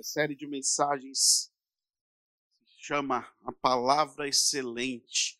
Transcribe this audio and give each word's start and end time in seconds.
Essa 0.00 0.12
série 0.12 0.34
de 0.34 0.46
mensagens 0.46 1.52
se 2.64 2.84
chama 2.86 3.30
A 3.44 3.52
Palavra 3.52 4.26
Excelente. 4.26 5.38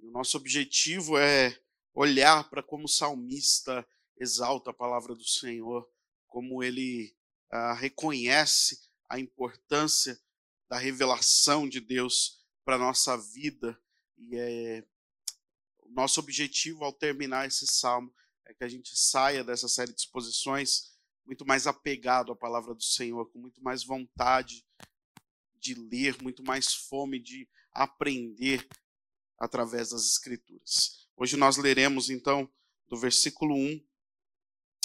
o 0.00 0.10
nosso 0.10 0.36
objetivo 0.36 1.16
é 1.16 1.56
olhar 1.94 2.50
para 2.50 2.64
como 2.64 2.86
o 2.86 2.88
salmista 2.88 3.86
exalta 4.16 4.70
a 4.70 4.74
palavra 4.74 5.14
do 5.14 5.22
Senhor, 5.22 5.88
como 6.26 6.64
ele 6.64 7.16
ah, 7.48 7.74
reconhece 7.74 8.80
a 9.08 9.20
importância 9.20 10.20
da 10.68 10.78
revelação 10.78 11.68
de 11.68 11.78
Deus 11.78 12.44
para 12.64 12.76
nossa 12.76 13.16
vida. 13.16 13.80
E 14.18 14.36
é, 14.36 14.84
o 15.78 15.90
nosso 15.90 16.18
objetivo 16.18 16.84
ao 16.84 16.92
terminar 16.92 17.46
esse 17.46 17.68
salmo 17.68 18.12
é 18.46 18.52
que 18.52 18.64
a 18.64 18.68
gente 18.68 18.98
saia 18.98 19.44
dessa 19.44 19.68
série 19.68 19.92
de 19.92 20.00
exposições 20.00 20.91
muito 21.32 21.46
mais 21.46 21.66
apegado 21.66 22.30
à 22.30 22.36
palavra 22.36 22.74
do 22.74 22.82
Senhor, 22.82 23.24
com 23.30 23.38
muito 23.38 23.62
mais 23.62 23.82
vontade 23.82 24.66
de 25.58 25.72
ler, 25.72 26.22
muito 26.22 26.42
mais 26.42 26.74
fome 26.74 27.18
de 27.18 27.48
aprender 27.70 28.68
através 29.38 29.90
das 29.90 30.04
Escrituras. 30.04 31.08
Hoje 31.16 31.38
nós 31.38 31.56
leremos 31.56 32.10
então 32.10 32.46
do 32.86 32.98
versículo 32.98 33.54
1 33.54 33.82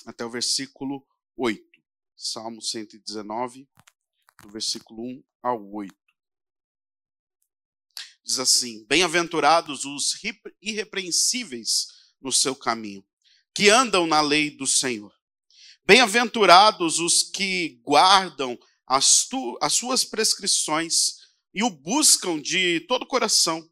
até 0.05 0.23
o 0.23 0.29
versículo 0.29 1.05
8. 1.35 1.61
Salmo 2.15 2.61
119, 2.61 3.67
do 4.41 4.49
versículo 4.49 5.03
1 5.03 5.23
ao 5.43 5.69
8. 5.73 5.93
Diz 8.23 8.39
assim: 8.39 8.85
Bem-aventurados 8.85 9.83
os 9.83 10.17
irrepreensíveis 10.61 11.87
no 12.21 12.31
seu 12.31 12.55
caminho, 12.55 13.05
que 13.53 13.69
andam 13.69 14.07
na 14.07 14.21
lei 14.21 14.49
do 14.49 14.65
Senhor. 14.65 15.16
Bem-aventurados 15.87 16.99
os 16.99 17.23
que 17.23 17.79
guardam 17.81 18.59
as, 18.85 19.25
tu, 19.25 19.57
as 19.61 19.71
suas 19.71 20.03
prescrições 20.03 21.13
e 21.53 21.63
o 21.63 21.69
buscam 21.69 22.41
de 22.41 22.81
todo 22.89 23.03
o 23.03 23.07
coração. 23.07 23.65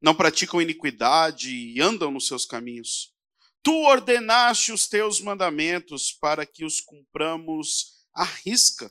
Não 0.00 0.14
praticam 0.14 0.62
iniquidade 0.62 1.50
e 1.52 1.80
andam 1.80 2.12
nos 2.12 2.28
seus 2.28 2.46
caminhos. 2.46 3.12
Tu 3.60 3.74
ordenaste 3.74 4.70
os 4.70 4.86
teus 4.86 5.20
mandamentos 5.20 6.12
para 6.12 6.46
que 6.46 6.64
os 6.64 6.80
cumpramos 6.80 8.04
à 8.14 8.22
risca. 8.22 8.88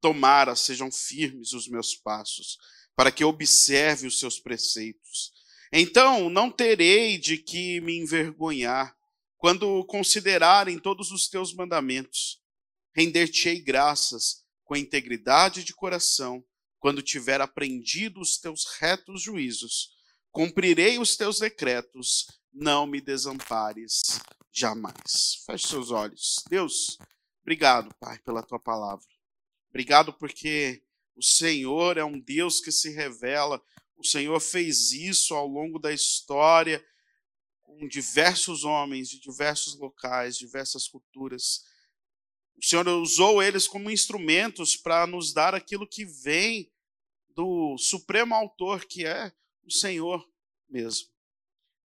Tomara 0.00 0.54
sejam 0.54 0.92
firmes 0.92 1.52
os 1.52 1.66
meus 1.66 1.96
passos, 1.96 2.58
para 2.94 3.10
que 3.10 3.24
observe 3.24 4.06
os 4.06 4.20
seus 4.20 4.38
preceitos. 4.38 5.32
Então 5.72 6.30
não 6.30 6.48
terei 6.48 7.18
de 7.18 7.38
que 7.38 7.80
me 7.80 7.98
envergonhar 7.98 8.96
quando 9.38 9.84
considerarem 9.84 10.78
todos 10.78 11.12
os 11.12 11.28
teus 11.28 11.54
mandamentos, 11.54 12.42
render-te-ei 12.94 13.60
graças 13.60 14.44
com 14.64 14.76
integridade 14.76 15.62
de 15.62 15.72
coração, 15.72 16.44
quando 16.80 17.02
tiver 17.02 17.40
aprendido 17.40 18.20
os 18.20 18.36
teus 18.36 18.66
retos 18.78 19.22
juízos. 19.22 19.90
Cumprirei 20.30 20.98
os 20.98 21.16
teus 21.16 21.38
decretos, 21.38 22.26
não 22.52 22.86
me 22.86 23.00
desampares 23.00 24.02
jamais. 24.52 25.42
Feche 25.46 25.68
seus 25.68 25.90
olhos. 25.90 26.42
Deus, 26.50 26.98
obrigado, 27.40 27.94
Pai, 27.98 28.18
pela 28.18 28.42
tua 28.42 28.58
palavra. 28.58 29.06
Obrigado 29.70 30.12
porque 30.12 30.82
o 31.14 31.22
Senhor 31.22 31.96
é 31.96 32.04
um 32.04 32.18
Deus 32.18 32.60
que 32.60 32.72
se 32.72 32.90
revela. 32.90 33.62
O 33.96 34.04
Senhor 34.04 34.38
fez 34.40 34.92
isso 34.92 35.34
ao 35.34 35.46
longo 35.46 35.78
da 35.78 35.92
história 35.92 36.84
com 37.78 37.86
diversos 37.86 38.64
homens 38.64 39.08
de 39.08 39.20
diversos 39.20 39.78
locais, 39.78 40.36
diversas 40.36 40.88
culturas. 40.88 41.64
O 42.56 42.64
Senhor 42.64 42.86
usou 42.88 43.42
eles 43.42 43.68
como 43.68 43.90
instrumentos 43.90 44.76
para 44.76 45.06
nos 45.06 45.32
dar 45.32 45.54
aquilo 45.54 45.88
que 45.88 46.04
vem 46.04 46.70
do 47.34 47.78
supremo 47.78 48.34
autor, 48.34 48.84
que 48.84 49.06
é 49.06 49.32
o 49.62 49.70
Senhor 49.70 50.28
mesmo. 50.68 51.08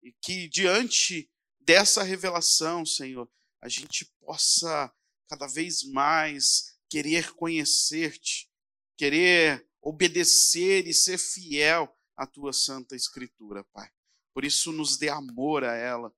E 0.03 0.13
que 0.13 0.49
diante 0.49 1.31
dessa 1.61 2.03
revelação, 2.03 2.87
Senhor, 2.87 3.31
a 3.61 3.69
gente 3.69 4.07
possa 4.21 4.93
cada 5.29 5.47
vez 5.47 5.85
mais 5.85 6.77
querer 6.89 7.33
conhecer-te, 7.35 8.51
querer 8.97 9.67
obedecer 9.81 10.87
e 10.87 10.95
ser 10.95 11.19
fiel 11.19 11.95
à 12.17 12.27
tua 12.27 12.53
santa 12.53 12.97
escritura, 12.97 13.65
Pai. 13.73 13.91
Por 14.33 14.45
isso, 14.45 14.73
nos 14.73 14.97
dê 14.97 15.09
amor 15.09 15.65
a 15.65 15.75
ela. 15.75 16.15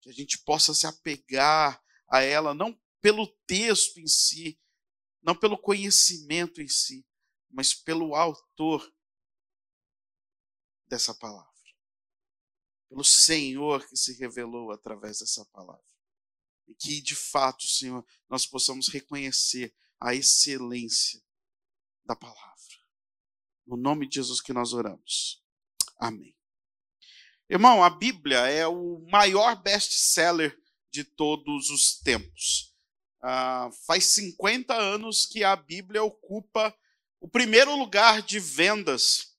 Que 0.00 0.10
a 0.10 0.12
gente 0.12 0.38
possa 0.38 0.74
se 0.74 0.86
apegar 0.86 1.82
a 2.08 2.20
ela, 2.20 2.54
não 2.54 2.78
pelo 3.00 3.26
texto 3.46 3.98
em 3.98 4.06
si, 4.06 4.60
não 5.22 5.34
pelo 5.34 5.58
conhecimento 5.58 6.60
em 6.60 6.68
si, 6.68 7.06
mas 7.50 7.74
pelo 7.74 8.14
autor 8.14 8.92
dessa 10.86 11.14
palavra. 11.14 11.50
Pelo 12.88 13.04
Senhor 13.04 13.86
que 13.88 13.96
se 13.96 14.12
revelou 14.18 14.70
através 14.70 15.20
dessa 15.20 15.44
palavra. 15.46 15.82
E 16.68 16.74
que, 16.74 17.00
de 17.00 17.14
fato, 17.14 17.66
Senhor, 17.66 18.06
nós 18.28 18.46
possamos 18.46 18.88
reconhecer 18.88 19.74
a 20.00 20.14
excelência 20.14 21.22
da 22.04 22.14
palavra. 22.14 22.52
No 23.66 23.76
nome 23.76 24.06
de 24.06 24.16
Jesus 24.16 24.40
que 24.40 24.52
nós 24.52 24.72
oramos. 24.72 25.41
Amém. 26.02 26.34
Irmão, 27.48 27.84
a 27.84 27.88
Bíblia 27.88 28.38
é 28.48 28.66
o 28.66 29.06
maior 29.08 29.62
best-seller 29.62 30.52
de 30.90 31.04
todos 31.04 31.70
os 31.70 32.00
tempos. 32.00 32.74
Ah, 33.22 33.70
faz 33.86 34.06
50 34.06 34.74
anos 34.74 35.26
que 35.26 35.44
a 35.44 35.54
Bíblia 35.54 36.02
ocupa 36.02 36.76
o 37.20 37.28
primeiro 37.28 37.76
lugar 37.76 38.20
de 38.20 38.40
vendas. 38.40 39.36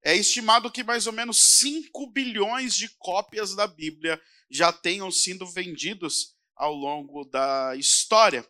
É 0.00 0.14
estimado 0.14 0.70
que 0.70 0.84
mais 0.84 1.08
ou 1.08 1.12
menos 1.12 1.58
5 1.58 2.06
bilhões 2.12 2.76
de 2.76 2.88
cópias 2.98 3.56
da 3.56 3.66
Bíblia 3.66 4.22
já 4.48 4.72
tenham 4.72 5.10
sido 5.10 5.44
vendidos 5.44 6.36
ao 6.54 6.72
longo 6.72 7.24
da 7.24 7.74
história. 7.74 8.48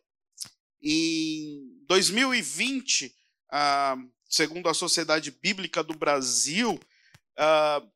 Em 0.83 1.73
2020, 1.87 3.17
ah, 3.51 3.97
segundo 4.29 4.69
a 4.69 4.75
Sociedade 4.75 5.31
Bíblica 5.31 5.83
do 5.83 5.95
Brasil, 5.95 6.79
Uh, 7.39 7.91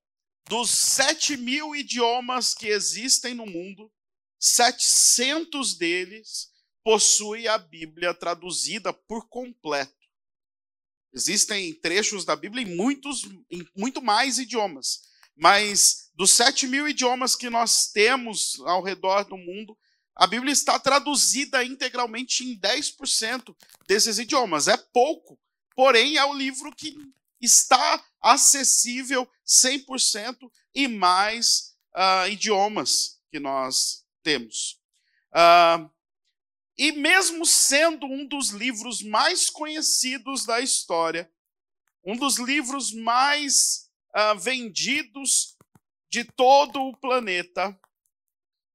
dos 0.48 0.70
7 0.70 1.36
mil 1.36 1.74
idiomas 1.74 2.54
que 2.54 2.68
existem 2.68 3.34
no 3.34 3.46
mundo, 3.46 3.90
700 4.38 5.76
deles 5.76 6.50
possuem 6.82 7.46
a 7.46 7.58
Bíblia 7.58 8.12
traduzida 8.14 8.92
por 8.92 9.28
completo. 9.28 9.94
Existem 11.12 11.74
trechos 11.74 12.24
da 12.24 12.36
Bíblia 12.36 12.66
em, 12.66 12.76
muitos, 12.76 13.24
em 13.50 13.66
muito 13.76 14.00
mais 14.00 14.38
idiomas, 14.38 15.00
mas 15.36 16.10
dos 16.14 16.32
7 16.32 16.66
mil 16.66 16.88
idiomas 16.88 17.34
que 17.34 17.50
nós 17.50 17.90
temos 17.90 18.60
ao 18.60 18.82
redor 18.82 19.24
do 19.24 19.36
mundo, 19.36 19.76
a 20.14 20.26
Bíblia 20.26 20.52
está 20.52 20.78
traduzida 20.78 21.64
integralmente 21.64 22.44
em 22.44 22.58
10% 22.58 23.56
desses 23.88 24.18
idiomas. 24.18 24.68
É 24.68 24.76
pouco, 24.76 25.38
porém 25.74 26.16
é 26.16 26.24
o 26.24 26.34
livro 26.34 26.74
que 26.74 26.94
está 27.40 28.04
acessível 28.20 29.28
100% 29.46 30.50
e 30.74 30.86
mais 30.86 31.74
uh, 31.94 32.28
idiomas 32.28 33.20
que 33.30 33.38
nós 33.38 34.04
temos. 34.22 34.80
Uh, 35.32 35.90
e 36.76 36.92
mesmo 36.92 37.44
sendo 37.44 38.06
um 38.06 38.26
dos 38.26 38.50
livros 38.50 39.02
mais 39.02 39.50
conhecidos 39.50 40.44
da 40.44 40.60
história, 40.60 41.30
um 42.04 42.16
dos 42.16 42.38
livros 42.38 42.92
mais 42.92 43.90
uh, 44.16 44.38
vendidos 44.38 45.56
de 46.08 46.24
todo 46.24 46.80
o 46.80 46.96
planeta, 46.96 47.78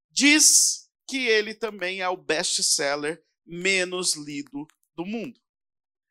diz 0.10 0.90
que 1.08 1.28
ele 1.28 1.54
também 1.54 2.02
é 2.02 2.10
o 2.10 2.18
best-seller 2.18 3.24
menos 3.46 4.16
lido 4.16 4.68
do 4.96 5.06
mundo. 5.06 5.40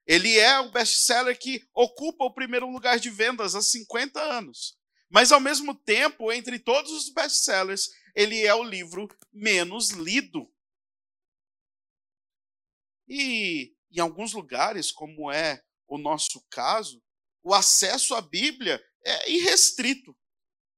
Ele 0.06 0.38
é 0.38 0.60
o 0.60 0.70
best-seller 0.70 1.38
que 1.38 1.66
ocupa 1.72 2.24
o 2.24 2.34
primeiro 2.34 2.70
lugar 2.70 2.98
de 2.98 3.10
vendas 3.10 3.54
há 3.54 3.62
50 3.62 4.20
anos. 4.20 4.76
Mas, 5.08 5.32
ao 5.32 5.40
mesmo 5.40 5.74
tempo, 5.74 6.32
entre 6.32 6.58
todos 6.58 6.90
os 6.90 7.08
best-sellers, 7.10 7.88
ele 8.14 8.44
é 8.44 8.54
o 8.54 8.62
livro 8.62 9.08
menos 9.32 9.90
lido. 9.90 10.50
E 13.08 13.74
em 13.90 14.00
alguns 14.00 14.32
lugares, 14.32 14.90
como 14.90 15.30
é 15.30 15.62
o 15.86 15.98
nosso 15.98 16.44
caso, 16.50 17.02
o 17.42 17.54
acesso 17.54 18.14
à 18.14 18.20
Bíblia 18.20 18.82
é 19.04 19.30
irrestrito. 19.30 20.16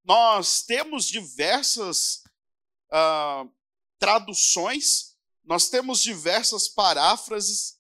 Nós 0.05 0.63
temos 0.63 1.07
diversas 1.07 2.23
uh, 2.93 3.51
traduções, 3.99 5.17
nós 5.45 5.69
temos 5.69 6.03
diversas 6.03 6.69
paráfrases, 6.69 7.76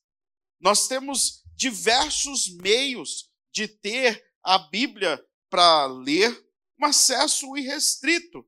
nós 0.61 0.89
temos 0.89 1.43
diversos 1.55 2.49
meios 2.57 3.31
de 3.53 3.67
ter 3.69 4.25
a 4.43 4.59
Bíblia 4.59 5.23
para 5.49 5.87
ler, 5.87 6.47
um 6.79 6.85
acesso 6.85 7.57
irrestrito. 7.57 8.47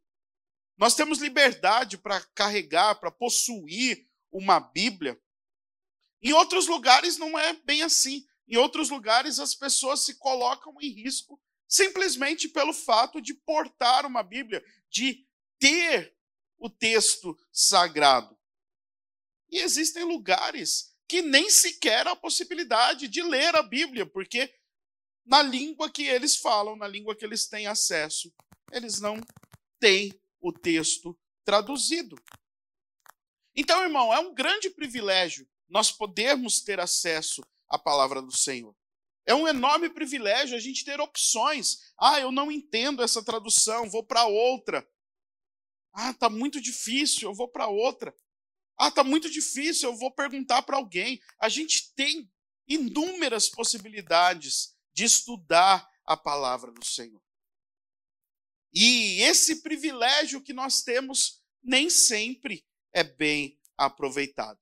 Nós 0.76 0.94
temos 0.94 1.18
liberdade 1.18 1.96
para 1.96 2.20
carregar, 2.34 2.96
para 3.00 3.10
possuir 3.10 4.06
uma 4.30 4.60
Bíblia. 4.60 5.20
Em 6.22 6.32
outros 6.32 6.66
lugares 6.66 7.16
não 7.16 7.38
é 7.38 7.54
bem 7.54 7.82
assim. 7.82 8.26
Em 8.46 8.56
outros 8.56 8.90
lugares 8.90 9.38
as 9.38 9.54
pessoas 9.54 10.04
se 10.04 10.14
colocam 10.18 10.74
em 10.80 10.90
risco 10.90 11.40
simplesmente 11.68 12.48
pelo 12.48 12.72
fato 12.72 13.20
de 13.20 13.34
portar 13.34 14.06
uma 14.06 14.22
Bíblia, 14.22 14.64
de 14.90 15.26
ter 15.58 16.16
o 16.56 16.70
texto 16.70 17.38
sagrado. 17.52 18.36
E 19.50 19.58
existem 19.58 20.02
lugares 20.04 20.96
que 21.08 21.22
nem 21.22 21.48
sequer 21.48 22.06
há 22.06 22.14
possibilidade 22.14 23.08
de 23.08 23.22
ler 23.22 23.56
a 23.56 23.62
Bíblia, 23.62 24.04
porque 24.04 24.54
na 25.24 25.42
língua 25.42 25.90
que 25.90 26.02
eles 26.02 26.36
falam, 26.36 26.76
na 26.76 26.86
língua 26.86 27.16
que 27.16 27.24
eles 27.24 27.48
têm 27.48 27.66
acesso, 27.66 28.32
eles 28.70 29.00
não 29.00 29.18
têm 29.80 30.12
o 30.40 30.52
texto 30.52 31.18
traduzido. 31.44 32.16
Então, 33.56 33.82
irmão, 33.82 34.12
é 34.12 34.20
um 34.20 34.34
grande 34.34 34.70
privilégio 34.70 35.48
nós 35.68 35.90
podermos 35.90 36.60
ter 36.60 36.78
acesso 36.78 37.42
à 37.68 37.78
palavra 37.78 38.22
do 38.22 38.34
Senhor. 38.34 38.74
É 39.26 39.34
um 39.34 39.46
enorme 39.46 39.90
privilégio 39.90 40.56
a 40.56 40.60
gente 40.60 40.84
ter 40.84 41.00
opções. 41.00 41.92
Ah, 41.98 42.18
eu 42.20 42.32
não 42.32 42.50
entendo 42.50 43.02
essa 43.02 43.22
tradução, 43.22 43.90
vou 43.90 44.02
para 44.02 44.26
outra. 44.26 44.88
Ah, 45.92 46.14
tá 46.14 46.30
muito 46.30 46.60
difícil, 46.60 47.28
eu 47.28 47.34
vou 47.34 47.48
para 47.48 47.66
outra. 47.66 48.14
Ah, 48.78 48.92
tá 48.92 49.02
muito 49.02 49.28
difícil, 49.28 49.90
eu 49.90 49.96
vou 49.96 50.12
perguntar 50.12 50.62
para 50.62 50.76
alguém. 50.76 51.20
A 51.40 51.48
gente 51.48 51.92
tem 51.94 52.30
inúmeras 52.68 53.48
possibilidades 53.48 54.76
de 54.94 55.04
estudar 55.04 55.88
a 56.04 56.16
palavra 56.16 56.70
do 56.70 56.84
Senhor. 56.84 57.20
E 58.72 59.20
esse 59.22 59.62
privilégio 59.62 60.40
que 60.40 60.52
nós 60.52 60.82
temos 60.82 61.42
nem 61.62 61.90
sempre 61.90 62.64
é 62.92 63.02
bem 63.02 63.58
aproveitado. 63.76 64.60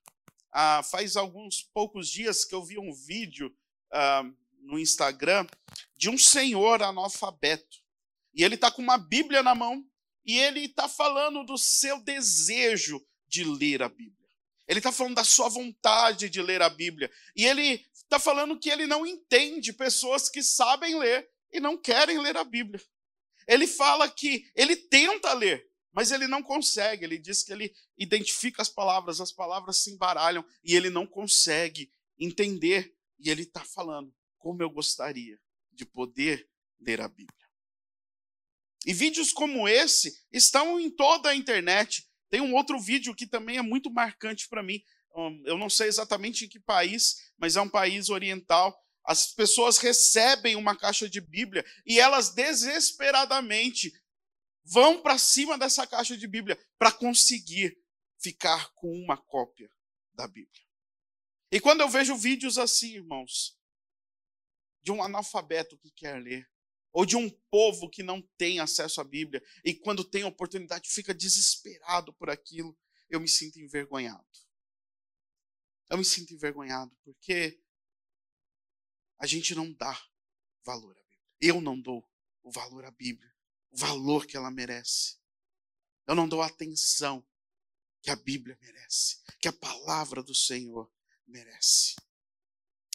Ah, 0.51 0.83
faz 0.83 1.17
alguns 1.17 1.63
poucos 1.63 2.09
dias 2.09 2.45
que 2.45 2.55
eu 2.55 2.65
vi 2.65 2.79
um 2.79 2.95
vídeo 2.95 3.55
ah, 3.93 4.23
no 4.61 4.79
Instagram 4.79 5.47
de 5.95 6.09
um 6.09 6.17
senhor 6.17 6.83
analfabeto. 6.83 7.79
E 8.33 8.43
ele 8.43 8.55
está 8.55 8.71
com 8.71 8.81
uma 8.81 8.97
Bíblia 8.97 9.43
na 9.43 9.55
mão 9.55 9.85
e 10.25 10.39
ele 10.39 10.61
está 10.61 10.89
falando 10.89 11.45
do 11.45 11.59
seu 11.59 12.03
desejo 12.03 13.05
de 13.27 13.45
ler 13.45 13.83
a 13.83 13.89
Bíblia. 13.89 14.29
Ele 14.69 14.81
está 14.81 14.91
falando 14.91 15.15
da 15.15 15.25
sua 15.25 15.49
vontade 15.49 16.29
de 16.29 16.43
ler 16.43 16.61
a 16.61 16.69
Bíblia. 16.69 17.11
E 17.35 17.47
ele 17.47 17.87
está 17.95 18.19
falando 18.19 18.59
que 18.59 18.69
ele 18.69 18.87
não 18.87 19.07
entende 19.07 19.73
pessoas 19.73 20.29
que 20.29 20.43
sabem 20.43 20.99
ler 20.99 21.29
e 21.53 21.61
não 21.61 21.77
querem 21.77 22.19
ler 22.19 22.37
a 22.37 22.45
Bíblia. 22.45 22.83
Ele 23.47 23.67
fala 23.67 24.11
que 24.11 24.51
ele 24.55 24.75
tenta 24.75 25.33
ler, 25.33 25.69
mas 25.93 26.11
ele 26.11 26.27
não 26.27 26.43
consegue. 26.43 27.05
Ele 27.05 27.19
diz 27.19 27.43
que 27.43 27.53
ele 27.53 27.73
identifica 27.97 28.61
as 28.61 28.69
palavras, 28.69 29.21
as 29.21 29.31
palavras 29.31 29.79
se 29.79 29.91
embaralham 29.91 30.45
e 30.65 30.75
ele 30.75 30.91
não 30.91 31.07
consegue 31.07 31.91
entender. 32.19 32.93
E 33.19 33.31
ele 33.31 33.43
está 33.43 33.65
falando: 33.65 34.13
como 34.37 34.63
eu 34.63 34.71
gostaria 34.71 35.41
de 35.73 35.85
poder 35.85 36.49
ler 36.81 37.01
a 37.01 37.09
Bíblia. 37.09 37.47
E 38.85 38.93
vídeos 38.93 39.33
como 39.33 39.69
esse 39.69 40.25
estão 40.33 40.79
em 40.79 40.91
toda 40.91 41.31
a 41.31 41.35
internet. 41.35 42.09
Tem 42.29 42.41
um 42.41 42.55
outro 42.55 42.79
vídeo 42.79 43.15
que 43.15 43.27
também 43.27 43.57
é 43.59 43.63
muito 43.63 43.91
marcante 43.91 44.49
para 44.49 44.63
mim. 44.63 44.83
Eu 45.45 45.57
não 45.57 45.71
sei 45.71 45.89
exatamente 45.89 46.45
em 46.45 46.49
que 46.49 46.61
país, 46.61 47.33
mas 47.39 47.57
é 47.57 47.61
um 47.61 47.69
país 47.69 48.09
oriental. 48.09 48.77
As 49.05 49.33
pessoas 49.33 49.79
recebem 49.79 50.57
uma 50.57 50.77
caixa 50.77 51.09
de 51.09 51.21
Bíblia 51.21 51.65
e 51.87 52.01
elas 52.01 52.35
desesperadamente 52.35 53.93
vão 54.65 55.01
para 55.01 55.17
cima 55.17 55.57
dessa 55.57 55.87
caixa 55.87 56.17
de 56.17 56.27
Bíblia 56.27 56.59
para 56.79 56.91
conseguir 56.91 57.79
ficar 58.19 58.73
com 58.75 58.91
uma 58.93 59.17
cópia 59.17 59.71
da 60.13 60.27
Bíblia. 60.27 60.65
E 61.53 61.61
quando 61.61 61.83
eu 61.83 61.89
vejo 61.89 62.17
vídeos 62.17 62.59
assim, 62.59 62.95
irmãos, 62.95 63.57
de 64.83 64.91
um 64.91 65.03
analfabeto 65.03 65.79
que 65.79 65.91
quer 65.93 66.21
ler, 66.21 66.47
ou 66.97 67.05
de 67.05 67.15
um 67.15 67.29
povo 67.51 67.91
que 67.91 68.03
não 68.03 68.23
tem 68.39 68.59
acesso 68.59 69.03
à 69.03 69.05
Bíblia 69.05 69.45
e 69.63 69.75
quando 69.75 70.03
tem 70.03 70.25
oportunidade 70.25 70.89
fica 70.89 71.15
desesperado 71.15 72.11
por 72.15 72.31
aquilo, 72.31 72.75
eu 73.11 73.21
me 73.21 73.29
sinto 73.29 73.61
envergonhado. 73.61 74.27
Eu 75.91 75.99
me 75.99 76.05
sinto 76.07 76.33
envergonhado 76.33 76.97
porque 77.05 77.63
a 79.19 79.27
gente 79.27 79.55
não 79.55 79.71
dá 79.75 79.93
valor 80.65 80.97
à 80.97 81.03
Bíblia. 81.03 81.29
Eu 81.39 81.61
não 81.61 81.79
dou 81.79 82.03
o 82.43 82.51
valor 82.51 82.87
à 82.87 82.91
Bíblia, 82.91 83.31
o 83.71 83.77
valor 83.77 84.25
que 84.27 84.35
ela 84.35 84.51
merece. 84.51 85.19
Eu 86.07 86.15
não 86.15 86.27
dou 86.27 86.41
a 86.41 86.47
atenção 86.47 87.23
que 88.01 88.09
a 88.09 88.17
Bíblia 88.17 88.57
merece, 88.59 89.23
que 89.39 89.49
a 89.49 89.53
palavra 89.53 90.23
do 90.23 90.35
Senhor 90.35 90.91
merece. 91.27 91.95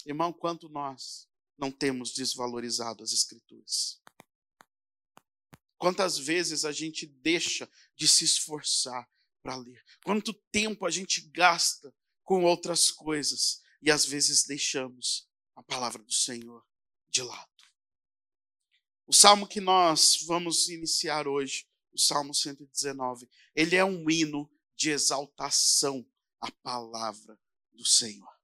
Irmão, 0.08 0.34
quanto 0.34 0.68
nós 0.70 1.30
não 1.58 1.72
temos 1.72 2.14
desvalorizado 2.14 3.04
as 3.04 3.12
Escrituras. 3.12 4.02
Quantas 5.78 6.18
vezes 6.18 6.64
a 6.64 6.72
gente 6.72 7.06
deixa 7.06 7.70
de 7.96 8.08
se 8.08 8.24
esforçar 8.24 9.10
para 9.42 9.56
ler? 9.56 9.84
Quanto 10.04 10.34
tempo 10.52 10.86
a 10.86 10.92
gente 10.92 11.22
gasta 11.22 11.94
com 12.24 12.44
outras 12.44 12.92
coisas 12.92 13.62
e 13.82 13.90
às 13.90 14.06
vezes 14.06 14.44
deixamos 14.44 15.28
a 15.56 15.64
palavra 15.64 16.04
do 16.04 16.14
Senhor 16.14 16.64
de 17.10 17.24
lado? 17.24 17.50
O 19.08 19.14
salmo 19.14 19.48
que 19.48 19.60
nós 19.60 20.24
vamos 20.26 20.70
iniciar 20.70 21.28
hoje, 21.28 21.68
o 21.92 22.00
Salmo 22.00 22.34
119, 22.34 23.28
ele 23.56 23.76
é 23.76 23.84
um 23.84 24.10
hino 24.10 24.50
de 24.76 24.92
exaltação 24.92 26.08
à 26.40 26.50
palavra 26.50 27.38
do 27.74 27.86
Senhor. 27.86 28.41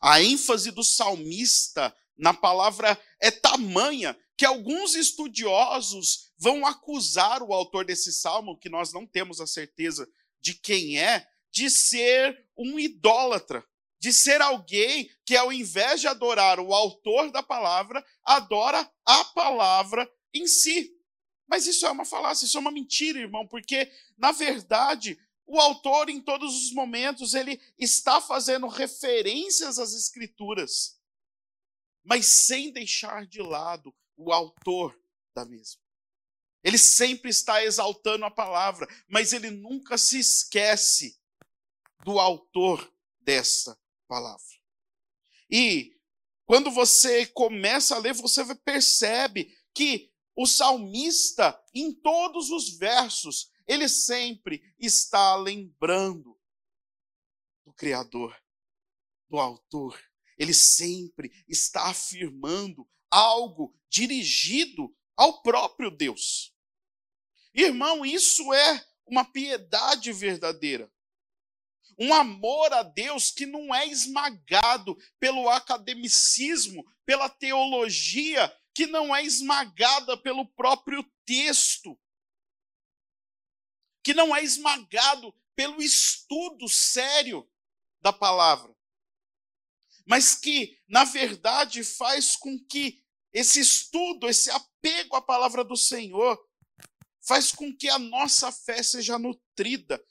A 0.00 0.22
ênfase 0.22 0.70
do 0.70 0.82
salmista 0.82 1.94
na 2.16 2.32
palavra 2.32 3.00
é 3.20 3.30
tamanha 3.30 4.16
que 4.36 4.46
alguns 4.46 4.94
estudiosos 4.94 6.32
vão 6.38 6.64
acusar 6.64 7.42
o 7.42 7.52
autor 7.52 7.84
desse 7.84 8.10
salmo, 8.10 8.58
que 8.58 8.70
nós 8.70 8.92
não 8.92 9.06
temos 9.06 9.40
a 9.40 9.46
certeza 9.46 10.08
de 10.40 10.54
quem 10.54 10.98
é, 10.98 11.28
de 11.52 11.68
ser 11.68 12.46
um 12.56 12.78
idólatra, 12.78 13.62
de 13.98 14.12
ser 14.14 14.40
alguém 14.40 15.10
que, 15.26 15.36
ao 15.36 15.52
invés 15.52 16.00
de 16.00 16.08
adorar 16.08 16.58
o 16.58 16.72
autor 16.72 17.30
da 17.30 17.42
palavra, 17.42 18.02
adora 18.24 18.90
a 19.04 19.24
palavra 19.26 20.10
em 20.32 20.46
si. 20.46 20.90
Mas 21.46 21.66
isso 21.66 21.84
é 21.84 21.90
uma 21.90 22.06
falácia, 22.06 22.46
isso 22.46 22.56
é 22.56 22.60
uma 22.60 22.70
mentira, 22.70 23.18
irmão, 23.18 23.46
porque, 23.46 23.90
na 24.16 24.32
verdade, 24.32 25.18
o 25.52 25.58
autor, 25.58 26.08
em 26.08 26.20
todos 26.20 26.54
os 26.54 26.72
momentos, 26.72 27.34
ele 27.34 27.60
está 27.76 28.20
fazendo 28.20 28.68
referências 28.68 29.80
às 29.80 29.94
Escrituras, 29.94 30.96
mas 32.04 32.24
sem 32.24 32.70
deixar 32.70 33.26
de 33.26 33.42
lado 33.42 33.92
o 34.16 34.32
autor 34.32 34.96
da 35.34 35.44
mesma. 35.44 35.82
Ele 36.62 36.78
sempre 36.78 37.30
está 37.30 37.64
exaltando 37.64 38.24
a 38.24 38.30
palavra, 38.30 38.86
mas 39.08 39.32
ele 39.32 39.50
nunca 39.50 39.98
se 39.98 40.20
esquece 40.20 41.20
do 42.04 42.20
autor 42.20 42.88
dessa 43.20 43.76
palavra. 44.06 44.56
E 45.50 45.98
quando 46.46 46.70
você 46.70 47.26
começa 47.26 47.96
a 47.96 47.98
ler, 47.98 48.14
você 48.14 48.54
percebe 48.54 49.52
que 49.74 50.12
o 50.36 50.46
salmista, 50.46 51.60
em 51.74 51.92
todos 51.92 52.50
os 52.50 52.78
versos, 52.78 53.50
ele 53.70 53.88
sempre 53.88 54.60
está 54.80 55.36
lembrando 55.36 56.36
do 57.64 57.72
Criador, 57.72 58.36
do 59.28 59.38
Autor. 59.38 59.96
Ele 60.36 60.52
sempre 60.52 61.30
está 61.46 61.88
afirmando 61.88 62.84
algo 63.08 63.72
dirigido 63.88 64.92
ao 65.16 65.40
próprio 65.40 65.88
Deus. 65.88 66.52
Irmão, 67.54 68.04
isso 68.04 68.52
é 68.52 68.84
uma 69.06 69.24
piedade 69.24 70.12
verdadeira. 70.12 70.92
Um 71.96 72.12
amor 72.12 72.72
a 72.72 72.82
Deus 72.82 73.30
que 73.30 73.46
não 73.46 73.72
é 73.72 73.86
esmagado 73.86 74.96
pelo 75.20 75.48
academicismo, 75.48 76.84
pela 77.06 77.28
teologia, 77.28 78.52
que 78.74 78.88
não 78.88 79.14
é 79.14 79.24
esmagada 79.24 80.16
pelo 80.16 80.44
próprio 80.54 81.08
texto, 81.24 81.96
que 84.02 84.14
não 84.14 84.34
é 84.34 84.42
esmagado 84.42 85.34
pelo 85.54 85.82
estudo 85.82 86.68
sério 86.68 87.48
da 88.00 88.12
palavra, 88.12 88.74
mas 90.06 90.34
que, 90.34 90.78
na 90.88 91.04
verdade, 91.04 91.84
faz 91.84 92.34
com 92.36 92.58
que 92.58 93.04
esse 93.32 93.60
estudo, 93.60 94.28
esse 94.28 94.50
apego 94.50 95.16
à 95.16 95.22
palavra 95.22 95.62
do 95.62 95.76
Senhor, 95.76 96.38
faz 97.20 97.52
com 97.52 97.76
que 97.76 97.88
a 97.88 97.98
nossa 97.98 98.50
fé 98.50 98.82
seja 98.82 99.18
nutrida, 99.18 100.04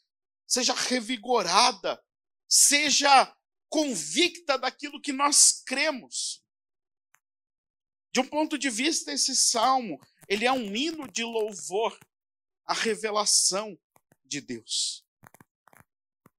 seja 0.48 0.74
revigorada, 0.74 2.02
seja 2.48 3.36
convicta 3.68 4.58
daquilo 4.58 5.02
que 5.02 5.12
nós 5.12 5.62
cremos. 5.66 6.44
De 8.12 8.20
um 8.20 8.28
ponto 8.28 8.58
de 8.58 8.70
vista, 8.70 9.12
esse 9.12 9.36
salmo, 9.36 10.00
ele 10.28 10.46
é 10.46 10.52
um 10.52 10.76
hino 10.76 11.08
de 11.12 11.24
louvor 11.24 12.00
a 12.70 12.74
revelação 12.74 13.76
de 14.24 14.40
Deus. 14.40 15.04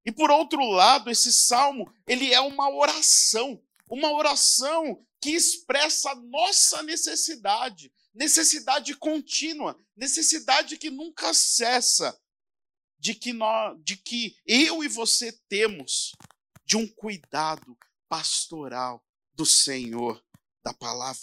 E 0.07 0.13
por 0.13 0.31
outro 0.31 0.65
lado, 0.71 1.11
esse 1.11 1.33
salmo, 1.33 1.93
ele 2.07 2.33
é 2.33 2.41
uma 2.41 2.71
oração, 2.71 3.61
uma 3.89 4.13
oração 4.13 5.05
que 5.21 5.31
expressa 5.31 6.13
a 6.13 6.15
nossa 6.15 6.85
necessidade, 6.85 7.93
necessidade 8.15 8.95
contínua, 8.95 9.77
necessidade 9.97 10.79
que 10.79 10.89
nunca 10.89 11.35
cessa 11.35 12.17
de 12.97 13.13
que 13.13 13.33
nós, 13.33 13.77
de 13.83 13.97
que 13.97 14.37
eu 14.47 14.85
e 14.85 14.89
você 14.89 15.33
temos 15.49 16.13
de 16.65 16.77
um 16.77 16.87
cuidado 16.87 17.77
pastoral 18.09 19.05
do 19.33 19.45
Senhor 19.45 20.25
da 20.63 20.73
palavra. 20.73 21.21